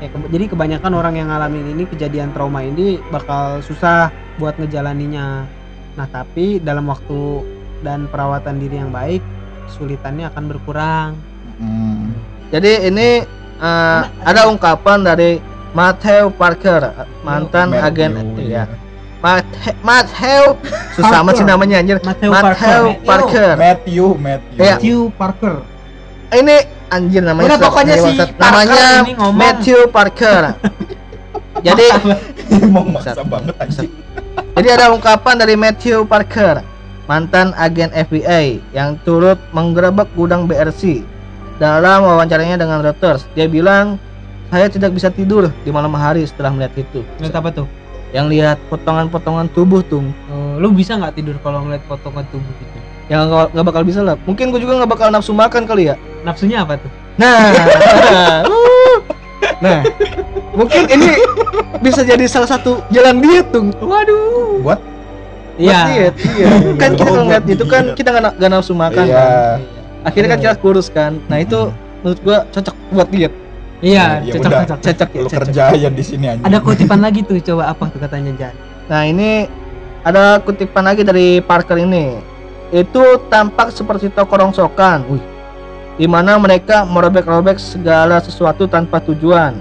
ya, 0.00 0.08
ke- 0.08 0.30
jadi 0.30 0.44
kebanyakan 0.48 0.92
orang 0.94 1.14
yang 1.14 1.28
ngalamin 1.28 1.64
ini 1.70 1.84
kejadian 1.84 2.32
trauma 2.32 2.60
ini 2.60 2.96
bakal 3.10 3.60
susah 3.60 4.08
buat 4.36 4.56
ngejalaninya 4.56 5.44
nah 5.90 6.06
tapi 6.06 6.56
dalam 6.58 6.86
waktu 6.86 7.44
dan 7.80 8.04
perawatan 8.06 8.56
diri 8.56 8.76
yang 8.76 8.92
baik, 8.92 9.24
kesulitannya 9.64 10.28
akan 10.28 10.44
berkurang. 10.46 11.10
Hmm. 11.56 12.12
Jadi 12.48 12.86
ini 12.86 13.24
eh, 13.56 14.00
ada 14.20 14.46
ungkapan 14.46 15.00
dari 15.00 15.40
Matthew 15.70 16.28
Parker, 16.34 16.92
mantan 17.20 17.72
Matthew, 17.72 17.86
agen 17.86 18.12
iya. 18.36 18.64
ya. 18.64 18.64
Matthew, 19.20 19.72
Matthew 19.84 20.42
susah 20.96 21.20
amat 21.20 21.32
sih 21.36 21.44
namanya 21.44 21.76
anjir. 21.84 22.00
Matthew 22.00 22.30
Matthew 22.32 22.40
Parker. 22.40 22.82
Parker. 23.04 23.50
Matthew, 23.60 24.04
Matthew. 24.16 24.56
Iya. 24.56 24.74
Matthew 24.76 24.98
Parker. 25.12 25.54
Ini 26.30 26.56
anjir 26.88 27.22
namanya. 27.22 27.46
Udah, 27.52 27.58
pokoknya 27.60 27.94
si. 28.00 28.16
Parker 28.16 28.40
namanya 28.40 28.84
ini 29.04 29.12
ngomong. 29.20 29.36
Matthew 29.36 29.78
Parker. 29.92 30.42
Jadi 31.66 31.86
mau 32.72 32.84
maksa 32.88 33.20
banget 33.20 33.54
anjing. 33.60 33.92
Jadi 34.56 34.68
ada 34.72 34.88
ungkapan 34.88 35.36
dari 35.36 35.54
Matthew 35.54 36.08
Parker, 36.08 36.64
mantan 37.04 37.52
agen 37.60 37.92
FBI 37.92 38.72
yang 38.72 38.96
turut 39.04 39.36
menggerebek 39.52 40.08
gudang 40.16 40.48
BRC. 40.48 41.04
Dalam 41.60 42.08
wawancaranya 42.08 42.56
dengan 42.56 42.80
Reuters, 42.80 43.28
dia 43.36 43.44
bilang, 43.44 44.00
"Saya 44.48 44.72
tidak 44.72 44.96
bisa 44.96 45.12
tidur 45.12 45.52
di 45.60 45.68
malam 45.68 45.92
hari 45.92 46.24
setelah 46.24 46.56
melihat 46.56 46.72
itu." 46.88 47.04
Lihat 47.20 47.36
apa 47.36 47.52
tuh? 47.52 47.68
Yang 48.10 48.26
lihat 48.28 48.56
potongan-potongan 48.66 49.46
tubuh 49.50 49.80
tuh. 49.80 50.02
Oh, 50.26 50.58
lu 50.58 50.70
bisa 50.70 50.94
nggak 50.94 51.14
tidur 51.14 51.34
kalau 51.40 51.62
ngeliat 51.62 51.82
potongan 51.86 52.22
tubuh 52.28 52.50
gitu? 52.58 52.76
Yang 53.06 53.20
nggak 53.50 53.64
bakal 53.64 53.82
bisa 53.82 54.00
lah. 54.02 54.14
Mungkin 54.22 54.50
gue 54.50 54.58
juga 54.58 54.78
nggak 54.78 54.90
bakal 54.90 55.06
nafsu 55.10 55.30
makan 55.30 55.62
kali 55.64 55.90
ya. 55.90 55.94
Nafsunya 56.22 56.62
apa 56.62 56.76
tuh? 56.76 56.90
Nah, 57.16 57.52
nah, 59.64 59.80
mungkin 60.52 60.82
ini 60.88 61.08
bisa 61.80 62.00
jadi 62.00 62.24
salah 62.26 62.48
satu 62.48 62.80
jalan 62.88 63.20
diet 63.20 63.46
tuh. 63.50 63.70
Waduh. 63.78 64.62
Buat 64.62 64.80
Buat 65.60 65.76
diet, 65.92 66.14
iya. 66.40 66.46
kan 66.80 66.96
kita 66.96 67.04
Oh, 67.04 67.12
kalau 67.12 67.24
ngeliat 67.28 67.44
buat 67.44 67.52
itu 67.52 67.64
kan 67.68 67.84
kita 67.92 68.08
nggak 68.10 68.24
na- 68.24 68.34
nggak 68.34 68.50
nafsu 68.50 68.72
makan 68.72 69.04
Iya. 69.04 69.14
kan. 69.14 69.58
Akhirnya 70.00 70.28
kan 70.32 70.38
kita 70.40 70.54
kurus 70.56 70.88
kan. 70.88 71.12
Nah 71.28 71.36
itu 71.36 71.68
menurut 72.00 72.20
gua 72.24 72.38
cocok 72.48 72.74
buat 72.90 73.08
diet. 73.12 73.32
Iya, 73.80 74.20
Ya 74.20 74.32
cocok, 74.36 74.44
udah. 74.44 74.60
cocok. 74.62 74.78
Cocok 74.84 75.08
ya, 75.08 75.16
lu 75.16 75.24
cocok. 75.24 75.38
kerja 75.40 75.62
aja 75.72 75.88
di 75.88 76.02
sini 76.04 76.24
anjing. 76.28 76.44
Ada 76.44 76.56
kutipan 76.60 77.00
lagi 77.00 77.20
tuh, 77.24 77.36
coba 77.40 77.62
apa 77.68 77.82
tuh 77.88 77.98
katanya 77.98 78.30
Jan? 78.36 78.54
Nah 78.86 79.02
ini 79.02 79.30
ada 80.02 80.38
kutipan 80.38 80.84
lagi 80.84 81.00
dari 81.00 81.40
Parker 81.40 81.76
ini. 81.76 82.16
Itu 82.70 83.18
tampak 83.26 83.72
seperti 83.72 84.08
toko 84.08 84.36
rongsokan. 84.36 85.04
Wih. 85.08 85.22
Di 85.96 86.04
mana 86.04 86.36
mereka 86.36 86.84
merobek-robek 86.84 87.56
segala 87.56 88.20
sesuatu 88.20 88.64
tanpa 88.64 89.00
tujuan. 89.00 89.56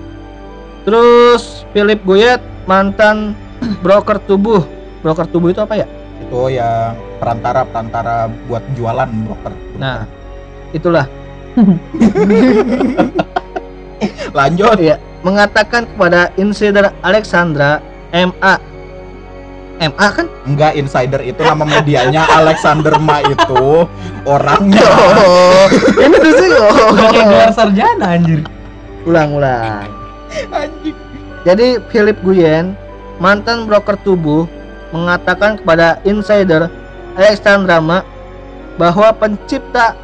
Terus 0.84 1.64
Philip 1.72 2.00
Goyet 2.04 2.40
mantan 2.66 3.34
broker 3.84 4.20
tubuh. 4.20 4.64
Broker 5.00 5.26
tubuh 5.26 5.50
itu 5.50 5.60
apa 5.60 5.76
ya? 5.76 5.88
itu 6.20 6.52
yang 6.52 7.00
perantara 7.16 7.64
perantara 7.64 8.28
buat 8.46 8.60
jualan 8.76 9.08
broker. 9.24 9.50
Nah, 9.80 10.04
itulah 10.70 11.08
lanjut. 14.34 14.78
ya 14.80 14.96
mengatakan 15.22 15.84
kepada 15.84 16.32
insider 16.40 16.96
Alexandra 17.04 17.84
MA 18.16 18.56
MA 19.80 20.08
kan? 20.12 20.28
Enggak 20.44 20.76
insider 20.76 21.24
itu 21.24 21.40
nama 21.40 21.64
medianya 21.64 22.28
Alexander 22.36 23.00
Ma 23.00 23.24
itu 23.24 23.88
orangnya. 24.28 24.84
Oh, 25.20 25.68
ini 26.04 26.16
tuh 26.20 26.34
sih. 26.36 26.50
Oh. 26.52 26.92
Kayak 27.00 27.26
gelar 27.32 27.52
sarjana 27.56 28.06
anjir. 28.20 28.44
Ulang 29.08 29.40
ulang. 29.40 29.88
Jadi 31.48 31.80
Philip 31.88 32.20
Guyen, 32.20 32.76
mantan 33.24 33.64
broker 33.72 33.96
tubuh, 34.04 34.44
mengatakan 34.92 35.56
kepada 35.56 36.04
insider 36.04 36.68
Alexandra 37.16 37.80
Ma 37.80 38.04
bahwa 38.76 39.16
pencipta 39.16 39.96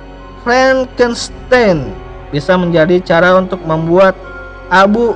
Frankenstein 0.47 1.91
bisa 2.29 2.55
menjadi 2.55 2.97
cara 2.99 3.35
untuk 3.35 3.61
membuat 3.61 4.13
abu 4.67 5.13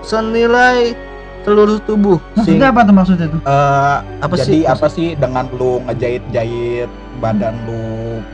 senilai 0.00 0.94
seluruh 1.42 1.78
tubuh. 1.80 2.18
Sing- 2.38 2.58
apa 2.58 2.82
tuh 2.82 2.94
maksudnya 2.94 3.26
tuh? 3.26 3.40
Eh, 3.40 3.96
Apa 4.20 4.34
jadi 4.36 4.46
sih? 4.46 4.60
apa 4.62 4.86
sih 4.86 5.08
dengan 5.14 5.46
lu 5.50 5.82
ngejahit-jahit 5.82 6.86
badan 7.18 7.54
lu 7.64 7.82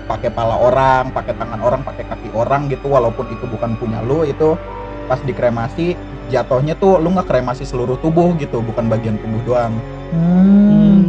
pakai 0.04 0.28
pala 0.28 0.56
orang, 0.56 1.08
pakai 1.10 1.32
tangan 1.34 1.56
orang, 1.58 1.80
pakai 1.82 2.04
kaki 2.04 2.28
orang 2.32 2.68
gitu 2.68 2.86
walaupun 2.86 3.28
itu 3.28 3.44
bukan 3.46 3.76
punya 3.76 4.00
lu 4.02 4.22
itu 4.22 4.56
pas 5.04 5.16
dikremasi 5.18 5.96
jatuhnya 6.28 6.76
tuh 6.76 7.00
lu 7.00 7.08
nggak 7.10 7.24
kremasi 7.26 7.64
seluruh 7.64 7.96
tubuh 7.96 8.36
gitu 8.36 8.60
bukan 8.60 8.86
bagian 8.86 9.16
tubuh 9.16 9.40
doang 9.46 9.72
Hmm, 10.08 11.04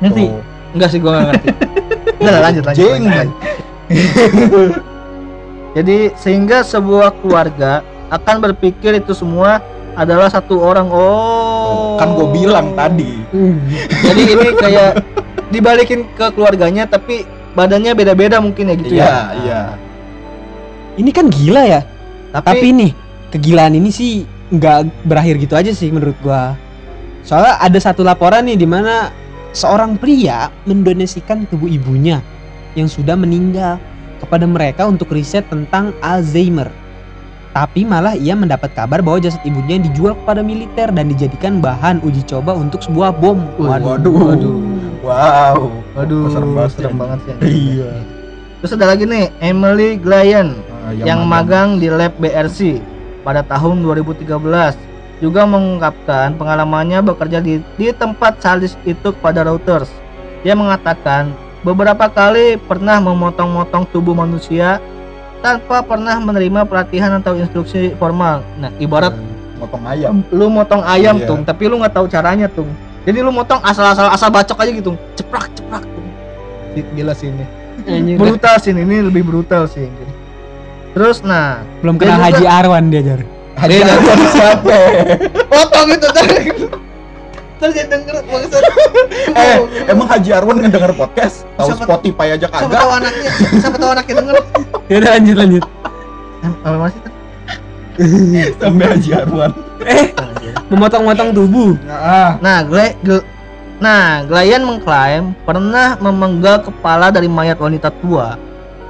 Ngerti? 0.00 0.24
Tuh. 0.26 0.40
enggak 0.72 0.88
sih 0.88 0.98
gua 0.98 1.10
nggak 1.14 1.26
ngerti. 1.30 1.48
Udah 2.22 2.40
lanjut 2.40 2.64
lanjut, 2.64 2.88
lanjut. 2.88 3.28
Jadi 5.72 6.12
sehingga 6.20 6.60
sebuah 6.60 7.16
keluarga 7.24 7.80
akan 8.12 8.44
berpikir 8.44 8.92
itu 9.00 9.16
semua 9.16 9.64
adalah 9.96 10.28
satu 10.28 10.60
orang. 10.60 10.88
Oh. 10.92 11.96
kan 11.96 12.18
gue 12.18 12.28
bilang 12.34 12.74
tadi 12.76 13.22
Jadi 14.04 14.22
ini 14.28 14.46
kayak 14.58 14.92
dibalikin 15.52 16.04
ke 16.16 16.26
keluarganya 16.32 16.84
tapi 16.88 17.24
badannya 17.52 17.92
beda-beda 17.92 18.40
mungkin 18.40 18.72
ya 18.72 18.74
gitu 18.76 18.92
iya 18.96 19.04
ya. 19.04 19.20
iya 19.44 19.62
Ini 20.92 21.10
kan 21.12 21.32
gila 21.32 21.62
ya. 21.64 21.80
Tapi, 22.32 22.44
Tapi 22.44 22.66
nih, 22.72 22.92
kegilaan 23.32 23.76
ini 23.76 23.88
sih 23.88 24.28
nggak 24.52 25.08
berakhir 25.08 25.40
gitu 25.40 25.56
aja 25.56 25.72
sih 25.72 25.88
menurut 25.88 26.16
gua. 26.20 26.52
Soalnya 27.24 27.56
ada 27.60 27.78
satu 27.80 28.04
laporan 28.04 28.44
nih 28.44 28.60
di 28.60 28.68
mana 28.68 29.08
seorang 29.56 29.96
pria 29.96 30.52
mendonasikan 30.68 31.48
tubuh 31.48 31.68
ibunya 31.68 32.20
yang 32.76 32.88
sudah 32.88 33.16
meninggal 33.16 33.80
kepada 34.22 34.46
mereka 34.46 34.86
untuk 34.86 35.10
riset 35.10 35.42
tentang 35.50 35.90
Alzheimer. 35.98 36.70
Tapi 37.52 37.84
malah 37.84 38.16
ia 38.16 38.32
mendapat 38.32 38.72
kabar 38.72 39.04
bahwa 39.04 39.20
jasad 39.20 39.42
ibunya 39.44 39.76
dijual 39.76 40.16
kepada 40.24 40.40
militer 40.40 40.88
dan 40.88 41.10
dijadikan 41.12 41.60
bahan 41.60 42.00
uji 42.00 42.24
coba 42.24 42.56
untuk 42.56 42.80
sebuah 42.80 43.12
bom. 43.12 43.42
Waduh. 43.60 43.98
waduh. 44.00 44.56
wow 45.04 45.58
Waduh, 45.92 46.32
serem 46.32 46.50
banget 46.56 46.70
serem 46.78 46.94
sih. 46.94 47.00
banget 47.02 47.18
sih. 47.20 47.34
iya 47.50 47.92
Terus 48.62 48.72
ada 48.78 48.86
lagi 48.94 49.04
nih, 49.04 49.28
Emily 49.42 49.98
Glyan 49.98 50.72
Eh, 50.82 51.06
yang, 51.06 51.22
magang 51.30 51.78
di 51.78 51.86
lab 51.86 52.10
BRC 52.18 52.82
pada 53.22 53.46
tahun 53.46 53.86
2013 53.86 54.74
juga 55.22 55.46
mengungkapkan 55.46 56.34
pengalamannya 56.34 56.98
bekerja 57.06 57.38
di, 57.38 57.62
di 57.78 57.94
tempat 57.94 58.42
sadis 58.42 58.74
itu 58.82 59.14
kepada 59.14 59.46
Reuters. 59.46 59.86
Dia 60.42 60.58
mengatakan 60.58 61.30
beberapa 61.62 62.10
kali 62.10 62.58
pernah 62.58 62.98
memotong-motong 62.98 63.86
tubuh 63.88 64.12
manusia 64.12 64.82
tanpa 65.42 65.82
pernah 65.82 66.18
menerima 66.18 66.66
pelatihan 66.66 67.18
atau 67.18 67.34
instruksi 67.34 67.94
formal. 67.98 68.42
Nah, 68.58 68.70
ibarat 68.78 69.14
motong 69.58 69.82
ayam 69.86 70.22
lu 70.30 70.46
motong 70.50 70.82
ayam 70.82 71.18
Iya. 71.18 71.26
tuh, 71.26 71.38
tapi 71.42 71.70
lu 71.70 71.78
nggak 71.78 71.94
tahu 71.94 72.06
caranya 72.06 72.46
tuh. 72.46 72.66
Jadi 73.02 73.18
lu 73.18 73.30
motong 73.30 73.58
asal-asal 73.62 74.10
asal 74.10 74.30
bacok 74.30 74.58
aja 74.62 74.70
gitu, 74.70 74.94
ceprak 75.14 75.50
ceprak. 75.54 75.82
tuh. 75.82 76.02
Gila 76.94 77.14
sih 77.14 77.30
ini. 77.30 77.46
Brutal 78.14 78.62
sih 78.62 78.70
ini, 78.70 79.02
lebih 79.02 79.26
brutal 79.26 79.66
sih. 79.66 79.90
Terus 80.92 81.24
nah, 81.24 81.64
Belum 81.80 81.96
kenal 81.98 82.20
Haji 82.20 82.44
Arwan 82.46 82.92
dia 82.92 83.02
jar. 83.02 83.20
Haji 83.58 83.80
Arwan 83.82 84.18
siapa 84.30 84.76
potong 85.50 85.88
itu 85.90 86.08
tadi. 86.14 86.36
Terus 87.62 87.74
dia 87.78 87.86
denger 87.86 88.14
maksud. 88.26 88.58
eh 89.38 89.56
emang 89.86 90.10
Haji 90.10 90.30
Arwan 90.34 90.56
ngedenger 90.58 90.92
podcast 90.92 91.46
tahu 91.54 91.70
Siapa- 91.70 91.86
Spotify 91.86 92.26
aja 92.34 92.50
siapa 92.50 92.58
kagak 92.58 92.74
tahu 92.74 92.90
anaknya, 92.90 93.30
siapa 93.54 93.76
tahu 93.78 93.90
anaknya 93.94 94.14
denger. 94.18 94.34
Ya 94.90 94.96
udah 94.98 95.10
lanjut 95.14 95.36
lanjut. 95.38 95.64
Apa 96.42 96.76
masih 96.76 97.00
sampai 98.60 98.86
Haji 98.90 99.10
Arwan 99.14 99.50
Memotong-motong 100.66 101.30
tubuh. 101.30 101.78
nah, 101.86 102.34
Nah, 102.42 102.58
Gle- 102.66 102.96
Nah, 103.78 104.22
Glayan 104.22 104.62
mengklaim 104.62 105.34
pernah 105.42 105.98
memenggal 105.98 106.62
kepala 106.62 107.10
dari 107.10 107.26
mayat 107.26 107.58
wanita 107.58 107.90
tua 107.98 108.38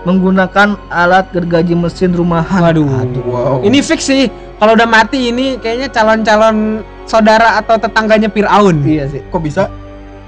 menggunakan 0.03 0.75
alat 0.91 1.31
gergaji 1.33 1.73
mesin 1.73 2.13
rumahan. 2.13 2.61
Waduh. 2.61 2.89
wow 3.25 3.57
Ini 3.63 3.79
fix 3.81 4.05
sih. 4.05 4.29
Kalau 4.63 4.79
udah 4.79 4.87
mati 4.87 5.35
ini 5.35 5.59
kayaknya 5.59 5.91
calon-calon 5.91 6.87
saudara 7.03 7.59
atau 7.59 7.75
tetangganya 7.75 8.31
Fir'aun. 8.31 8.87
Iya 8.87 9.11
sih. 9.11 9.19
kok 9.27 9.43
bisa 9.43 9.67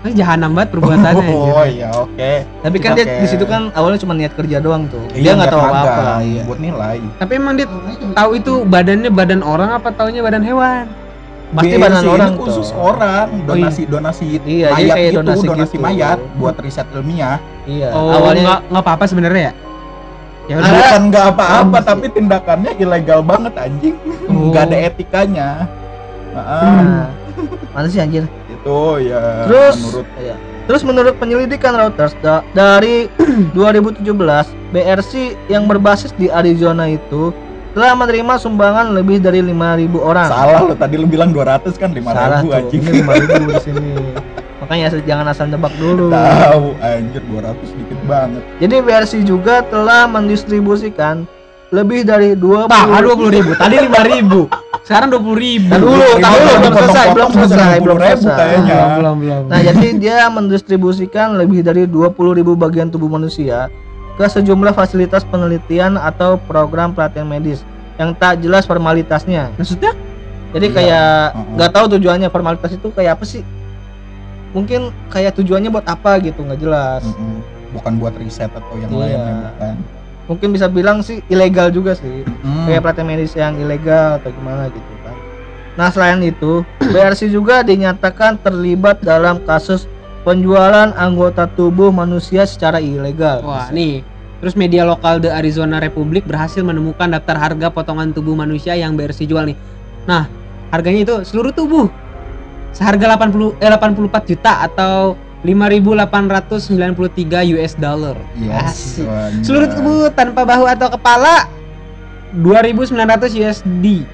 Ini 0.02 0.10
jahanam 0.18 0.58
banget 0.58 0.74
perbuatannya. 0.74 1.22
anjir. 1.30 1.54
oh 1.54 1.64
iya 1.64 1.88
oke 1.94 2.32
Tapi 2.66 2.76
kan 2.82 2.98
dia 2.98 3.06
Oke. 3.06 3.14
di 3.22 3.28
situ 3.30 3.46
kan 3.46 3.70
awalnya 3.72 4.02
cuma 4.02 4.10
niat 4.10 4.34
kerja 4.34 4.58
doang 4.58 4.90
tuh. 4.90 5.06
Iya, 5.14 5.22
dia 5.22 5.32
nggak 5.38 5.54
tahu 5.54 5.62
apa-apa. 5.62 6.18
Iya. 6.20 6.42
buat 6.50 6.58
nilai 6.58 6.98
Tapi 7.14 7.32
emang 7.38 7.54
dia 7.54 7.66
tahu 8.10 8.30
itu 8.34 8.52
badannya 8.66 9.10
badan 9.14 9.40
orang 9.40 9.70
apa 9.70 9.94
taunya 9.94 10.18
badan 10.18 10.42
hewan? 10.42 10.90
Pasti 11.54 11.70
BSC 11.70 11.82
badan 11.86 12.02
ini 12.02 12.10
orang 12.10 12.32
khusus 12.34 12.68
tuh. 12.68 12.82
orang 12.82 13.26
donasi 13.46 13.82
donasi 13.86 14.26
Iya, 14.42 14.74
mayat 14.74 14.94
kayak 14.98 15.10
gitu 15.14 15.18
donasi 15.22 15.46
donasi, 15.46 15.74
gitu. 15.78 15.84
mayat 15.86 16.18
buat 16.34 16.56
riset 16.58 16.86
ilmiah 16.90 17.38
Iya. 17.70 17.88
Oh, 17.94 18.10
awalnya 18.10 18.42
nggak 18.42 18.60
nggak 18.74 18.82
apa-apa 18.82 19.04
sebenarnya 19.06 19.42
ya? 19.46 19.52
Ya 20.44 20.54
udah. 20.54 20.68
bukan 20.68 21.02
nggak 21.08 21.26
apa-apa 21.30 21.78
tapi 21.80 22.06
tindakannya 22.08 22.76
ilegal 22.76 23.20
banget 23.20 23.54
anjing 23.56 23.96
Oh. 24.26 24.50
nggak 24.50 24.64
ada 24.66 24.76
etikanya 24.84 25.48
Nah, 26.30 27.06
mana 27.70 27.86
sih 27.86 27.96
anjir? 27.96 28.26
itu 28.46 28.78
ya 29.02 29.46
Terus 29.46 29.76
menurut 29.78 30.06
iya. 30.16 30.36
Terus 30.64 30.82
menurut 30.82 31.14
penyelidikan 31.14 31.72
Reuters 31.72 32.16
da- 32.18 32.42
dari 32.50 33.06
2017, 33.52 34.00
BRC 34.70 35.12
yang 35.46 35.64
berbasis 35.64 36.10
di 36.10 36.26
Arizona 36.26 36.88
itu 36.88 37.30
telah 37.70 37.92
menerima 37.92 38.34
sumbangan 38.34 38.90
lebih 38.90 39.18
dari 39.18 39.42
5.000 39.42 39.52
orang. 40.00 40.24
Salah 40.26 40.60
lo 40.62 40.72
tadi 40.72 40.94
lu 40.94 41.04
bilang 41.04 41.28
200 41.28 41.68
kan 41.74 41.90
5 41.90 42.00
Salah 42.06 42.40
ribu 42.40 42.48
tuh. 42.48 42.56
anjing. 42.56 42.80
Ini 42.80 42.92
5.000 43.02 43.44
di 43.44 43.56
sini. 43.60 43.88
Makanya 44.64 44.96
jangan 44.98 45.26
asal 45.28 45.46
nebak 45.46 45.76
dulu. 45.82 46.08
Tahu 46.08 46.72
anjir 46.80 47.20
200 47.22 47.52
dikit 47.76 48.00
banget. 48.04 48.42
Jadi 48.58 48.74
BRC 48.80 49.12
juga 49.22 49.60
telah 49.62 50.08
mendistribusikan 50.08 51.28
lebih 51.68 52.02
dari 52.02 52.32
20 52.32 52.64
Bah, 52.64 52.86
20 52.88 53.28
ribu. 53.30 53.50
Tadi 53.54 53.76
5 53.76 53.92
ribu. 54.08 54.40
Sekarang 54.84 55.08
20 55.10 55.32
ribu. 55.34 55.68
Tar 55.68 55.80
dulu, 55.80 55.96
dulu, 55.96 56.52
belum 56.54 56.72
selesai, 56.72 57.06
belum 57.10 57.30
selesai, 57.30 57.74
belum 57.78 57.96
ribu 57.98 58.20
selesai. 58.20 58.36
kayaknya. 58.36 58.74
Belum, 58.76 58.92
belum, 58.94 59.16
belum. 59.18 59.42
Nah, 59.48 59.60
jadi 59.62 59.86
dia 59.96 60.16
mendistribusikan 60.28 61.34
lebih 61.34 61.60
dari 61.60 61.84
20.000 61.84 62.14
bagian 62.54 62.88
tubuh 62.88 63.08
manusia 63.08 63.68
ke 64.14 64.24
sejumlah 64.24 64.70
fasilitas 64.70 65.24
penelitian 65.24 65.96
atau 65.96 66.38
program 66.38 66.92
pelatihan 66.92 67.26
medis 67.26 67.64
yang 67.96 68.12
tak 68.12 68.38
jelas 68.38 68.64
formalitasnya. 68.64 69.50
Maksudnya? 69.56 69.92
Jadi 70.54 70.66
Iya, 70.68 70.74
kayak 70.76 71.08
heeh. 71.32 71.46
nggak 71.58 71.70
tahu 71.72 71.84
tujuannya 71.90 72.28
formalitas 72.28 72.70
itu 72.70 72.88
kayak 72.88 73.18
apa 73.18 73.24
sih? 73.26 73.42
Mungkin 74.54 74.80
kayak 75.10 75.34
tujuannya 75.34 75.68
buat 75.68 75.84
apa 75.84 76.22
gitu 76.22 76.40
nggak 76.40 76.60
jelas. 76.62 77.02
Mm-mm. 77.04 77.42
Bukan 77.74 77.92
buat 77.98 78.14
riset 78.14 78.48
atau 78.48 78.74
yang 78.78 78.88
Iya. 78.88 78.98
lainnya 79.02 79.34
bukan. 79.50 79.74
Mungkin 80.24 80.48
bisa 80.54 80.66
bilang 80.66 81.02
sih 81.02 81.20
ilegal 81.26 81.68
juga 81.68 81.92
sih. 81.92 82.24
Hmm. 82.40 82.64
kayak 82.64 82.80
pelatihan 82.80 83.06
medis 83.06 83.34
yang 83.34 83.58
ilegal 83.58 84.16
atau 84.16 84.30
gimana 84.30 84.70
gitu 84.70 84.92
kan. 85.02 85.16
Nah 85.74 85.88
selain 85.90 86.22
itu, 86.22 86.62
BRC 86.94 87.28
juga 87.28 87.60
dinyatakan 87.60 88.38
terlibat 88.38 89.02
dalam 89.02 89.42
kasus 89.42 89.84
penjualan 90.22 90.94
anggota 90.94 91.44
tubuh 91.44 91.90
manusia 91.90 92.46
secara 92.46 92.78
ilegal. 92.78 93.42
Wah, 93.42 93.68
nih. 93.68 94.00
Terus 94.40 94.54
media 94.54 94.84
lokal 94.84 95.18
The 95.18 95.32
Arizona 95.32 95.76
Republic 95.76 96.24
berhasil 96.24 96.60
menemukan 96.60 97.08
daftar 97.10 97.36
harga 97.38 97.68
potongan 97.68 98.12
tubuh 98.12 98.32
manusia 98.32 98.72
yang 98.72 98.92
BRC 98.92 99.24
jual 99.24 99.44
nih. 99.44 99.56
Nah, 100.04 100.28
harganya 100.68 101.00
itu 101.02 101.14
seluruh 101.24 101.48
tubuh 101.50 101.88
seharga 102.74 103.16
80 103.16 103.62
eh 103.62 103.70
84 103.70 104.30
juta 104.34 104.52
atau 104.66 105.14
5.893 105.44 107.52
US 107.54 107.72
dollar. 107.76 108.16
Iya. 108.34 108.64
Asik. 108.64 109.06
Seluruh 109.44 109.68
tubuh 109.70 110.08
tanpa 110.10 110.42
bahu 110.42 110.64
atau 110.64 110.88
kepala 110.88 111.46
2.900 112.40 112.96
USD 113.30 114.08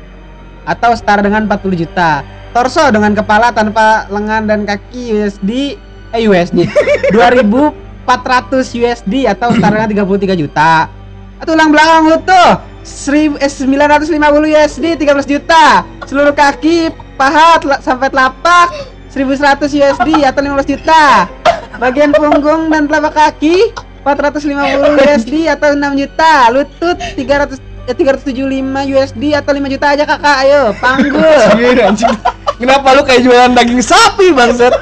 atau 0.68 0.90
setara 0.92 1.24
dengan 1.24 1.48
40 1.48 1.82
juta. 1.86 2.20
Torso 2.50 2.82
dengan 2.90 3.14
kepala 3.14 3.54
tanpa 3.54 4.10
lengan 4.10 4.50
dan 4.50 4.66
kaki 4.66 5.14
USD 5.14 5.78
eh 6.10 6.26
USD 6.26 6.66
2.400 7.14 8.74
USD 8.74 9.30
atau 9.30 9.54
setara 9.54 9.86
dengan 9.86 10.10
33 10.10 10.34
juta. 10.34 10.90
Tulang 11.46 11.72
belakang 11.72 12.20
utuh 12.20 12.50
1000 12.82 13.38
eh, 13.38 13.46
950 13.46 14.18
USD 14.50 14.98
13 14.98 15.30
juta. 15.30 15.86
Seluruh 16.10 16.34
kaki, 16.34 16.90
paha 17.20 17.60
tela- 17.60 17.82
sampai 17.84 18.08
telapak 18.08 18.68
1100 19.12 19.68
USD 19.68 20.08
atau 20.24 20.40
15 20.40 20.64
juta. 20.64 21.28
Bagian 21.76 22.16
punggung 22.16 22.72
dan 22.72 22.88
telapak 22.88 23.12
kaki 23.12 23.68
450 24.00 24.96
USD 24.96 25.34
atau 25.44 25.76
6 25.76 26.00
juta. 26.00 26.32
Lutut 26.48 26.96
300 26.96 27.60
eh, 27.84 27.92
375 27.92 28.88
USD 28.88 29.36
atau 29.36 29.52
5 29.52 29.68
juta 29.68 29.86
aja 29.92 30.04
kakak. 30.08 30.36
Ayo, 30.46 30.72
panggul. 30.80 31.20
Kenapa 32.56 32.88
lu 32.92 33.02
kayak 33.04 33.20
jualan 33.20 33.52
daging 33.52 33.82
sapi 33.82 34.32
bangsat? 34.32 34.72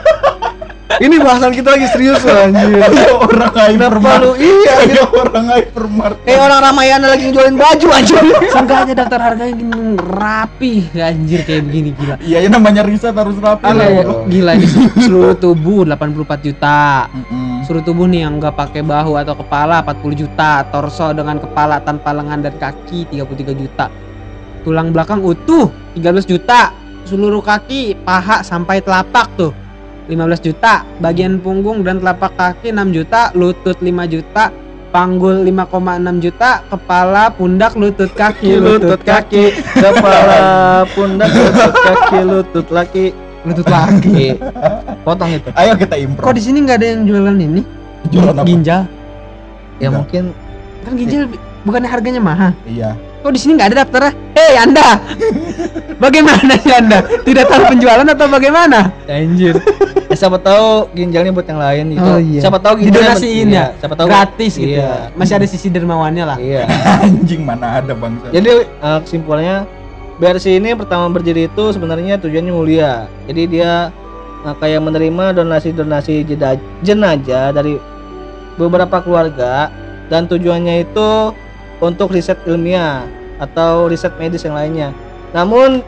Ini 0.89 1.21
bahasan 1.21 1.53
kita 1.53 1.77
lagi 1.77 1.87
serius 1.93 2.25
loh 2.25 2.49
anjir. 2.49 2.81
Kayak 2.81 3.13
orang 3.21 3.55
hypermart. 3.61 4.21
lu 4.25 4.33
iya 4.41 4.75
Kayak 4.89 5.09
orang 5.13 5.47
hypermart. 5.53 6.17
Kayak 6.25 6.41
orang 6.49 6.61
Ramayana 6.65 7.07
lagi 7.13 7.27
jualin 7.29 7.57
baju 7.61 7.87
anjir. 7.93 8.17
Seenggaknya 8.49 8.95
daftar 8.97 9.21
harganya 9.21 9.53
gini 9.53 10.01
rapi. 10.01 10.73
Anjir 10.97 11.41
kayak 11.45 11.63
begini 11.69 11.91
gila. 11.93 12.17
Iya, 12.25 12.39
ya 12.41 12.49
namanya 12.49 12.83
riset 12.89 13.13
harus 13.13 13.37
rapi. 13.37 13.69
Gila, 13.69 13.77
lah, 13.77 13.89
ya, 13.93 14.05
gila 14.33 14.53
ini 14.57 14.67
seluruh 14.97 15.37
tubuh 15.37 15.85
84 15.85 16.47
juta. 16.49 17.13
Mm-mm. 17.13 17.69
Seluruh 17.69 17.85
tubuh 17.85 18.05
nih 18.09 18.25
yang 18.25 18.41
nggak 18.41 18.57
pakai 18.57 18.81
bahu 18.81 19.13
atau 19.21 19.37
kepala 19.37 19.85
40 19.85 20.25
juta, 20.25 20.65
torso 20.73 21.13
dengan 21.13 21.37
kepala 21.37 21.85
tanpa 21.85 22.17
lengan 22.17 22.49
dan 22.49 22.57
kaki 22.57 23.13
33 23.13 23.61
juta. 23.61 23.93
Tulang 24.65 24.97
belakang 24.97 25.21
utuh 25.21 25.69
13 26.01 26.25
juta. 26.25 26.73
Seluruh 27.05 27.45
kaki, 27.45 28.05
paha 28.05 28.41
sampai 28.41 28.81
telapak 28.81 29.29
tuh 29.37 29.68
15 30.09 30.47
juta. 30.49 30.83
Bagian 30.99 31.39
punggung 31.39 31.85
dan 31.85 32.01
telapak 32.01 32.33
kaki 32.35 32.73
6 32.73 32.97
juta, 32.97 33.31
lutut 33.37 33.77
5 33.79 34.09
juta, 34.09 34.51
panggul 34.89 35.45
5,6 35.45 36.25
juta, 36.25 36.51
kepala, 36.67 37.29
pundak, 37.33 37.73
lutut, 37.77 38.11
kaki, 38.17 38.57
lutut 38.57 39.01
kaki, 39.05 39.53
kepala, 39.77 40.89
pundak, 40.97 41.29
lutut 41.31 41.75
kaki, 41.77 42.19
lutut 42.25 42.69
laki, 42.73 43.07
lutut 43.45 43.69
laki. 43.69 44.35
potong 45.05 45.31
itu. 45.33 45.49
Ayo 45.55 45.73
kita 45.77 45.95
impro. 46.01 46.25
Kok 46.25 46.35
di 46.37 46.43
sini 46.43 46.65
nggak 46.65 46.77
ada 46.81 46.87
yang 46.89 47.01
jualan 47.05 47.37
ini? 47.37 47.61
Jualan 48.09 48.35
apa? 48.37 48.49
Ginjal. 48.49 48.83
Ya 49.79 49.89
Enggak. 49.89 49.93
mungkin 49.95 50.23
Kan 50.83 50.93
ginjal 50.97 51.23
bukannya 51.69 51.89
harganya 51.91 52.23
mahal. 52.23 52.51
Iya. 52.65 52.97
Kok 53.21 53.33
di 53.35 53.41
sini 53.41 53.61
nggak 53.61 53.69
ada 53.73 53.77
daftarnya? 53.85 54.13
Hei 54.49 54.57
Anda, 54.57 54.97
bagaimana 56.01 56.57
sih 56.57 56.73
Anda? 56.73 57.05
Tidak 57.05 57.45
tahu 57.53 57.69
penjualan 57.69 58.09
atau 58.09 58.27
bagaimana? 58.33 58.97
anjir. 59.05 59.61
Ya, 60.09 60.17
siapa 60.17 60.41
tahu 60.41 60.89
ginjalnya 60.97 61.37
buat 61.37 61.45
yang 61.45 61.61
lain 61.61 61.85
gitu. 61.93 62.09
Oh, 62.09 62.17
iya. 62.17 62.41
Siapa 62.41 62.57
tahu 62.65 62.81
ginjalnya 62.81 63.13
Didonasiin 63.13 63.49
iya, 63.53 63.61
ya? 63.61 63.67
Siapa 63.77 63.93
tahu 63.93 64.07
Gratis 64.09 64.53
gitu. 64.57 64.81
Iya. 64.81 65.13
Masih 65.13 65.35
ada 65.37 65.45
sisi 65.45 65.69
dermawannya 65.69 66.25
lah. 66.25 66.37
Iya. 66.41 66.65
Anjing 67.05 67.45
mana 67.45 67.85
ada 67.85 67.93
bangsa. 67.93 68.33
Jadi 68.33 68.65
eh, 68.65 68.99
kesimpulannya 69.05 69.69
BRC 70.17 70.65
ini 70.65 70.73
pertama 70.81 71.13
berdiri 71.13 71.53
itu 71.53 71.65
sebenarnya 71.77 72.17
tujuannya 72.25 72.53
mulia. 72.57 73.05
Jadi 73.29 73.53
dia 73.53 73.93
eh, 74.49 74.55
kayak 74.57 74.81
menerima 74.81 75.45
donasi-donasi 75.45 76.25
jeda- 76.25 76.65
jenazah 76.81 77.53
dari 77.53 77.77
beberapa 78.57 79.05
keluarga 79.05 79.69
dan 80.09 80.25
tujuannya 80.25 80.89
itu 80.89 81.37
untuk 81.85 82.17
riset 82.17 82.41
ilmiah 82.49 83.05
atau 83.39 83.87
riset 83.87 84.15
medis 84.19 84.43
yang 84.43 84.55
lainnya. 84.55 84.91
Namun 85.33 85.83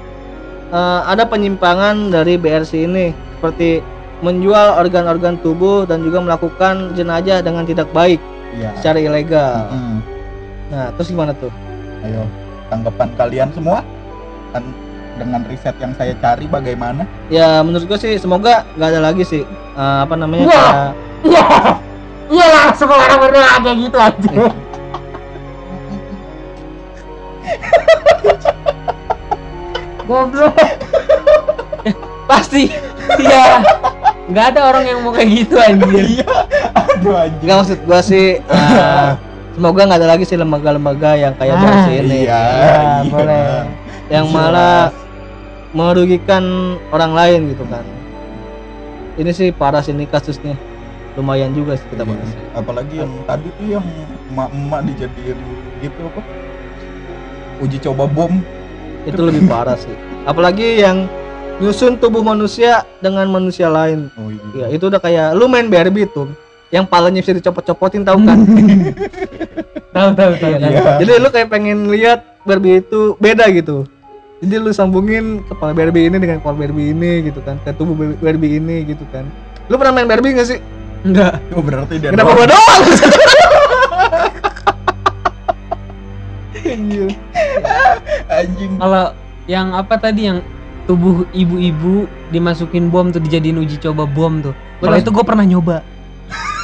eh, 0.70 1.00
ada 1.04 1.22
penyimpangan 1.24 2.10
dari 2.10 2.34
BRC 2.34 2.86
ini 2.86 3.10
seperti 3.36 3.82
menjual 4.20 4.76
organ-organ 4.76 5.40
tubuh 5.40 5.84
dan 5.84 6.04
juga 6.04 6.20
melakukan 6.20 6.92
jenazah 6.92 7.40
dengan 7.40 7.64
tidak 7.64 7.88
baik 7.90 8.20
Iya. 8.50 8.74
secara 8.76 8.98
ilegal. 8.98 9.70
Mm-mm. 9.70 9.96
Nah, 10.70 10.86
terus 10.94 11.08
gimana 11.08 11.30
tuh? 11.32 11.48
Ayo 12.02 12.26
tanggapan 12.66 13.08
kalian 13.14 13.48
semua 13.50 13.82
kan 14.50 14.62
dengan 15.14 15.42
riset 15.46 15.74
yang 15.76 15.92
saya 15.92 16.14
cari 16.16 16.46
bagaimana? 16.46 17.02
ya 17.28 17.60
menurut 17.60 17.84
gue 17.84 17.98
sih 17.98 18.14
semoga 18.16 18.62
nggak 18.74 18.88
ada 18.88 19.00
lagi 19.02 19.22
sih 19.22 19.42
eh, 19.74 19.98
apa 20.00 20.14
namanya 20.14 20.46
Iya, 21.20 21.44
iya 22.30 22.46
lah 22.48 22.66
semua 22.72 22.96
orang 22.96 23.20
bener 23.20 23.42
kayak 23.60 23.76
gitu 23.78 23.98
aja. 23.98 24.30
Goblok. 30.02 30.54
Pasti. 32.26 32.70
Iya. 33.16 33.62
Nggak 34.26 34.46
ada 34.54 34.60
orang 34.64 34.84
yang 34.84 34.98
mau 35.02 35.10
kayak 35.10 35.28
gitu 35.28 35.54
anjir. 35.56 36.04
Iya. 36.18 36.30
Aduh 36.70 37.14
anjing. 37.16 37.42
nggak 37.42 37.56
maksud 37.56 37.78
gue 37.80 38.00
sih 38.02 38.26
eh, 38.38 39.08
semoga 39.52 39.82
nggak 39.82 39.98
ada 39.98 40.08
lagi 40.08 40.24
sih 40.24 40.36
lembaga-lembaga 40.36 41.16
yang 41.16 41.32
kayak 41.34 41.54
Ah, 41.54 41.60
BRC 41.60 41.88
ini 41.98 42.18
Iya, 42.20 42.28
Ya, 42.28 42.40
iya. 42.52 42.92
boleh 43.06 43.44
yang 44.06 44.26
malah 44.28 44.92
merugikan 45.70 46.44
orang 46.90 47.12
lain 47.12 47.40
gitu 47.48 47.62
kan 47.64 47.82
ini 49.16 49.30
sih 49.30 49.48
parah 49.48 49.80
sih 49.80 49.90
ini 49.90 50.04
kasusnya 50.04 50.58
lumayan 51.14 51.50
juga 51.50 51.74
sih 51.74 51.86
kita 51.88 52.02
Iya. 52.02 52.10
bahas 52.12 52.30
Apalagi 52.52 52.94
yang 52.96 53.12
tadi 53.24 53.48
tuh 53.50 53.66
yang 53.70 53.86
emak-emak 54.28 54.80
dijadiin 54.84 55.38
gitu 55.80 56.00
apa? 56.04 56.20
Uji 57.60 57.78
coba 57.78 58.04
bom. 58.04 58.40
itu 59.02 59.16
lebih 59.16 59.44
parah 59.46 59.76
sih 59.76 59.92
apalagi 60.22 60.80
yang 60.80 61.08
nyusun 61.56 61.96
tubuh 61.96 62.20
manusia 62.20 62.84
dengan 63.00 63.24
manusia 63.26 63.68
lain 63.68 64.12
Oh 64.14 64.28
ya 64.52 64.68
itu 64.68 64.84
udah 64.86 64.96
kayak 64.96 65.32
lu 65.32 65.44
main 65.44 65.68
Barbie 65.68 66.04
tuh 66.04 66.28
yang 66.68 66.84
palanya 66.84 67.18
bisa 67.18 67.32
dicopot-copotin 67.32 68.04
tahu 68.04 68.20
kan 68.22 68.38
Tahu 69.90 70.08
tahu 70.14 70.32
tahu. 70.38 70.52
Iya 70.54 70.60
kan? 70.60 70.70
Iya. 70.70 70.92
jadi 71.00 71.12
lu 71.16 71.28
kayak 71.28 71.48
pengen 71.48 71.78
lihat 71.88 72.20
Barbie 72.42 72.78
itu 72.78 73.16
beda 73.16 73.48
gitu 73.50 73.88
jadi 74.38 74.56
lu 74.56 74.70
sambungin 74.70 75.40
kepala 75.44 75.72
Barbie 75.72 76.06
ini 76.06 76.16
dengan 76.16 76.38
kepala 76.38 76.56
Barbie 76.58 76.92
ini 76.92 77.24
gitu 77.24 77.40
kan 77.40 77.56
ke 77.60 77.72
tubuh 77.72 77.92
Barbie 78.16 78.56
ini 78.56 78.84
gitu 78.84 79.02
kan 79.08 79.24
lu 79.66 79.76
pernah 79.76 79.92
main 79.92 80.06
Barbie 80.06 80.32
gak 80.32 80.44
sih 80.46 80.60
Enggak. 81.00 81.40
Oh 81.56 81.64
berarti 81.64 81.96
dia 81.96 82.12
kenapa 82.12 82.36
doang. 82.36 82.38
gua 82.38 82.48
doang 82.52 82.80
anjing. 88.28 88.72
Kalau 88.78 89.04
yang 89.50 89.74
apa 89.74 89.94
tadi 89.98 90.30
yang 90.30 90.38
tubuh 90.86 91.26
ibu-ibu 91.30 92.06
dimasukin 92.34 92.90
bom 92.90 93.10
tuh 93.14 93.22
dijadiin 93.22 93.58
uji 93.62 93.78
coba 93.78 94.06
bom 94.06 94.42
tuh. 94.42 94.54
Kalau 94.80 94.96
itu 94.96 95.10
gue 95.12 95.24
pernah 95.24 95.44
nyoba. 95.44 95.84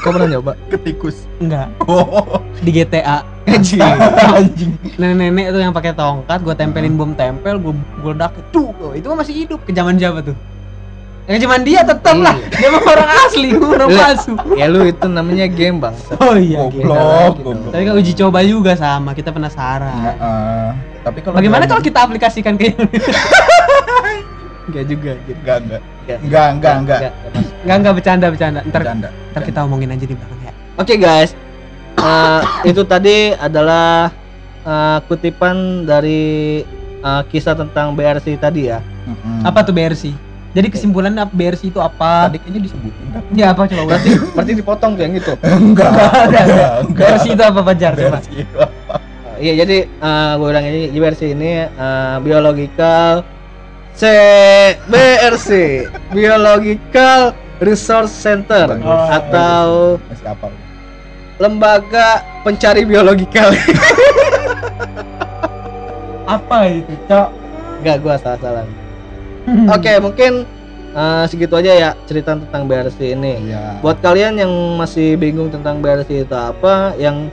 Kau 0.04 0.14
pernah 0.14 0.38
nyoba? 0.38 0.54
Ketikus. 0.70 1.26
Enggak, 1.42 1.66
Oh, 1.82 2.38
di 2.62 2.70
GTA. 2.70 3.26
Anjing. 3.46 3.82
Anjing. 3.82 4.72
Nenek-nenek 4.98 5.50
tuh 5.50 5.60
yang 5.62 5.74
pakai 5.74 5.94
tongkat, 5.94 6.42
gue 6.42 6.54
tempelin 6.54 6.94
bom 6.94 7.10
tempel, 7.14 7.58
gue 7.58 7.74
gue 7.74 8.12
ledak 8.14 8.34
tuh. 8.54 8.70
Itu 8.94 9.10
mah 9.10 9.22
masih 9.22 9.34
hidup 9.46 9.62
ke 9.66 9.74
zaman 9.74 9.98
siapa 9.98 10.22
tuh? 10.22 10.36
Yang 11.26 11.38
cuman 11.42 11.60
dia 11.60 11.80
tetep 11.82 12.16
lah. 12.16 12.36
Dia 12.52 12.68
mah 12.68 12.82
orang 12.84 13.10
asli, 13.20 13.48
gua 13.52 13.68
orang 13.74 13.90
Iya. 13.90 13.98
palsu. 14.00 14.32
ya 14.54 14.66
lu 14.66 14.80
itu 14.84 15.06
namanya 15.06 15.46
game 15.46 15.78
bang. 15.78 15.94
Oh 16.16 16.34
iya. 16.34 16.58
goblok, 16.60 16.86
lagi 16.86 16.86
dong. 16.86 17.34
goblok. 17.42 17.72
Tapi 17.74 17.82
kan 17.82 17.94
uji 17.96 18.12
coba 18.14 18.38
juga 18.40 18.72
sama, 18.74 19.10
kita 19.10 19.30
penasaran. 19.30 19.90
Heeh. 20.06 20.66
Tapi 21.02 21.18
kalau 21.20 21.34
Bagaimana 21.34 21.64
kalau 21.64 21.78
kita 21.80 21.98
aplikasikan 22.00 22.54
ke 22.54 22.74
Enggak 24.66 24.84
juga 24.90 25.12
gitu. 25.20 25.34
enggak 25.36 25.58
enggak 25.60 25.80
Enggak. 26.06 26.18
enggak 26.22 26.46
enggak 26.52 26.74
enggak 26.78 27.12
Enggak 27.76 27.92
bercanda 27.92 28.26
bercanda. 28.28 28.60
Ntar 28.62 28.80
bercanda 28.80 29.08
ntar 29.30 29.42
kita 29.42 29.58
omongin 29.62 29.90
aja 29.90 30.02
di 30.02 30.14
belakang 30.14 30.40
ya. 30.40 30.52
Oke 30.76 30.94
guys, 30.96 31.30
Eh, 31.96 32.40
itu 32.66 32.84
tadi 32.84 33.32
adalah 33.32 34.12
eh, 34.62 34.98
kutipan 35.04 35.82
dari 35.82 36.60
eh, 36.96 37.22
kisah 37.26 37.54
tentang 37.54 37.94
BRC 37.94 38.36
tadi 38.36 38.68
ya. 38.68 38.78
Apa 39.42 39.62
tuh 39.62 39.72
BRC? 39.72 40.10
Jadi 40.56 40.72
kesimpulannya 40.72 41.20
apa 41.20 41.32
BRC 41.36 41.68
itu 41.68 41.80
apa? 41.84 42.32
tadi 42.32 42.40
kayaknya 42.40 42.60
disebutin 42.64 43.06
kan 43.12 43.22
Ya 43.36 43.52
apa 43.52 43.68
coba 43.68 43.82
Berarti 43.92 44.10
berarti 44.32 44.52
dipotong 44.56 44.92
tuh 44.96 45.02
yang 45.04 45.14
itu. 45.20 45.32
enggak 45.60 45.90
enggak 45.92 46.44
enggak 46.88 47.06
BRC 47.12 47.26
itu 47.36 47.44
apa 47.44 47.60
Fajar 47.60 47.92
coba? 47.92 48.18
Itu 48.24 48.58
apa? 48.64 48.94
Iya 49.36 49.52
jadi 49.60 49.76
eh, 49.84 50.30
gue 50.40 50.48
ulang 50.48 50.64
ini 50.64 50.96
BRC 50.96 51.22
ini 51.36 51.50
eh, 51.68 52.16
biological 52.24 53.20
C 53.92 54.02
BRC 54.88 55.48
Biological 56.16 57.36
Resource 57.60 58.12
Center 58.16 58.80
Oh, 58.80 59.08
atau 59.12 59.68
masih 60.08 60.28
apa 60.28 60.48
lembaga 61.36 62.24
pencari 62.40 62.88
biologikal. 62.88 63.52
Apa 66.26 66.66
itu, 66.66 66.90
Cok? 67.06 67.28
Enggak, 67.84 67.96
gua 68.02 68.16
salah-salah. 68.18 68.64
Oke, 69.70 69.92
mungkin 70.02 70.42
eh, 70.96 71.24
segitu 71.30 71.54
aja 71.54 71.72
ya 71.72 71.90
cerita 72.08 72.34
tentang 72.34 72.66
BRC 72.66 73.14
ini. 73.14 73.52
iya 73.52 73.78
Buat 73.84 74.02
kalian 74.02 74.40
yang 74.40 74.52
masih 74.78 75.14
bingung 75.14 75.52
tentang 75.52 75.78
BRC 75.78 76.26
itu 76.26 76.36
apa, 76.36 76.96
yang 76.98 77.30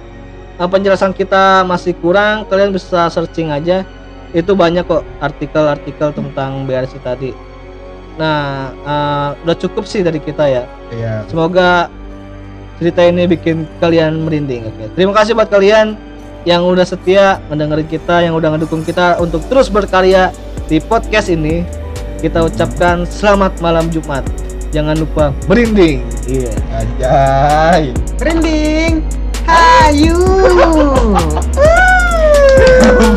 eh, 0.60 0.69
penjelasan 0.69 1.15
kita 1.15 1.65
masih 1.65 1.97
kurang, 1.97 2.45
kalian 2.47 2.73
bisa 2.73 3.10
searching 3.10 3.49
aja. 3.49 3.82
Itu 4.34 4.58
banyak 4.58 4.89
kok 4.89 5.06
artikel-artikel 5.21 6.10
tentang 6.13 6.65
BRC 6.65 6.97
tadi. 7.02 7.32
Nah, 8.17 8.69
eh, 8.73 9.30
udah 9.45 9.58
cukup 9.58 9.89
sih 9.89 10.06
dari 10.06 10.21
kita 10.21 10.45
ya. 10.45 10.63
iya 10.93 11.26
Semoga 11.26 11.89
cerita 12.78 13.02
ini 13.06 13.26
bikin 13.30 13.65
kalian 13.82 14.26
merinding. 14.26 14.69
Oke. 14.69 14.86
Terima 14.97 15.13
kasih 15.15 15.34
buat 15.38 15.49
kalian 15.49 15.97
yang 16.43 16.67
udah 16.67 16.84
setia 16.84 17.39
mendengarin 17.47 17.88
kita, 17.88 18.19
yang 18.21 18.36
udah 18.36 18.58
ngedukung 18.58 18.84
kita 18.84 19.17
untuk 19.23 19.39
terus 19.47 19.71
berkarya 19.71 20.36
di 20.67 20.84
podcast 20.84 21.32
ini. 21.32 21.82
Kita 22.23 22.39
ucapkan 22.47 23.03
selamat 23.03 23.59
malam 23.59 23.91
Jumat. 23.91 24.23
Jangan 24.71 24.95
lupa 24.95 25.36
merinding. 25.51 26.07
Iya. 26.23 26.55
anjay 26.71 27.91
Trending. 28.15 29.03
Hayu. 29.43 30.15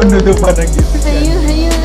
penutupan 0.02 0.58
yang 0.58 0.70
gitu 0.74 1.75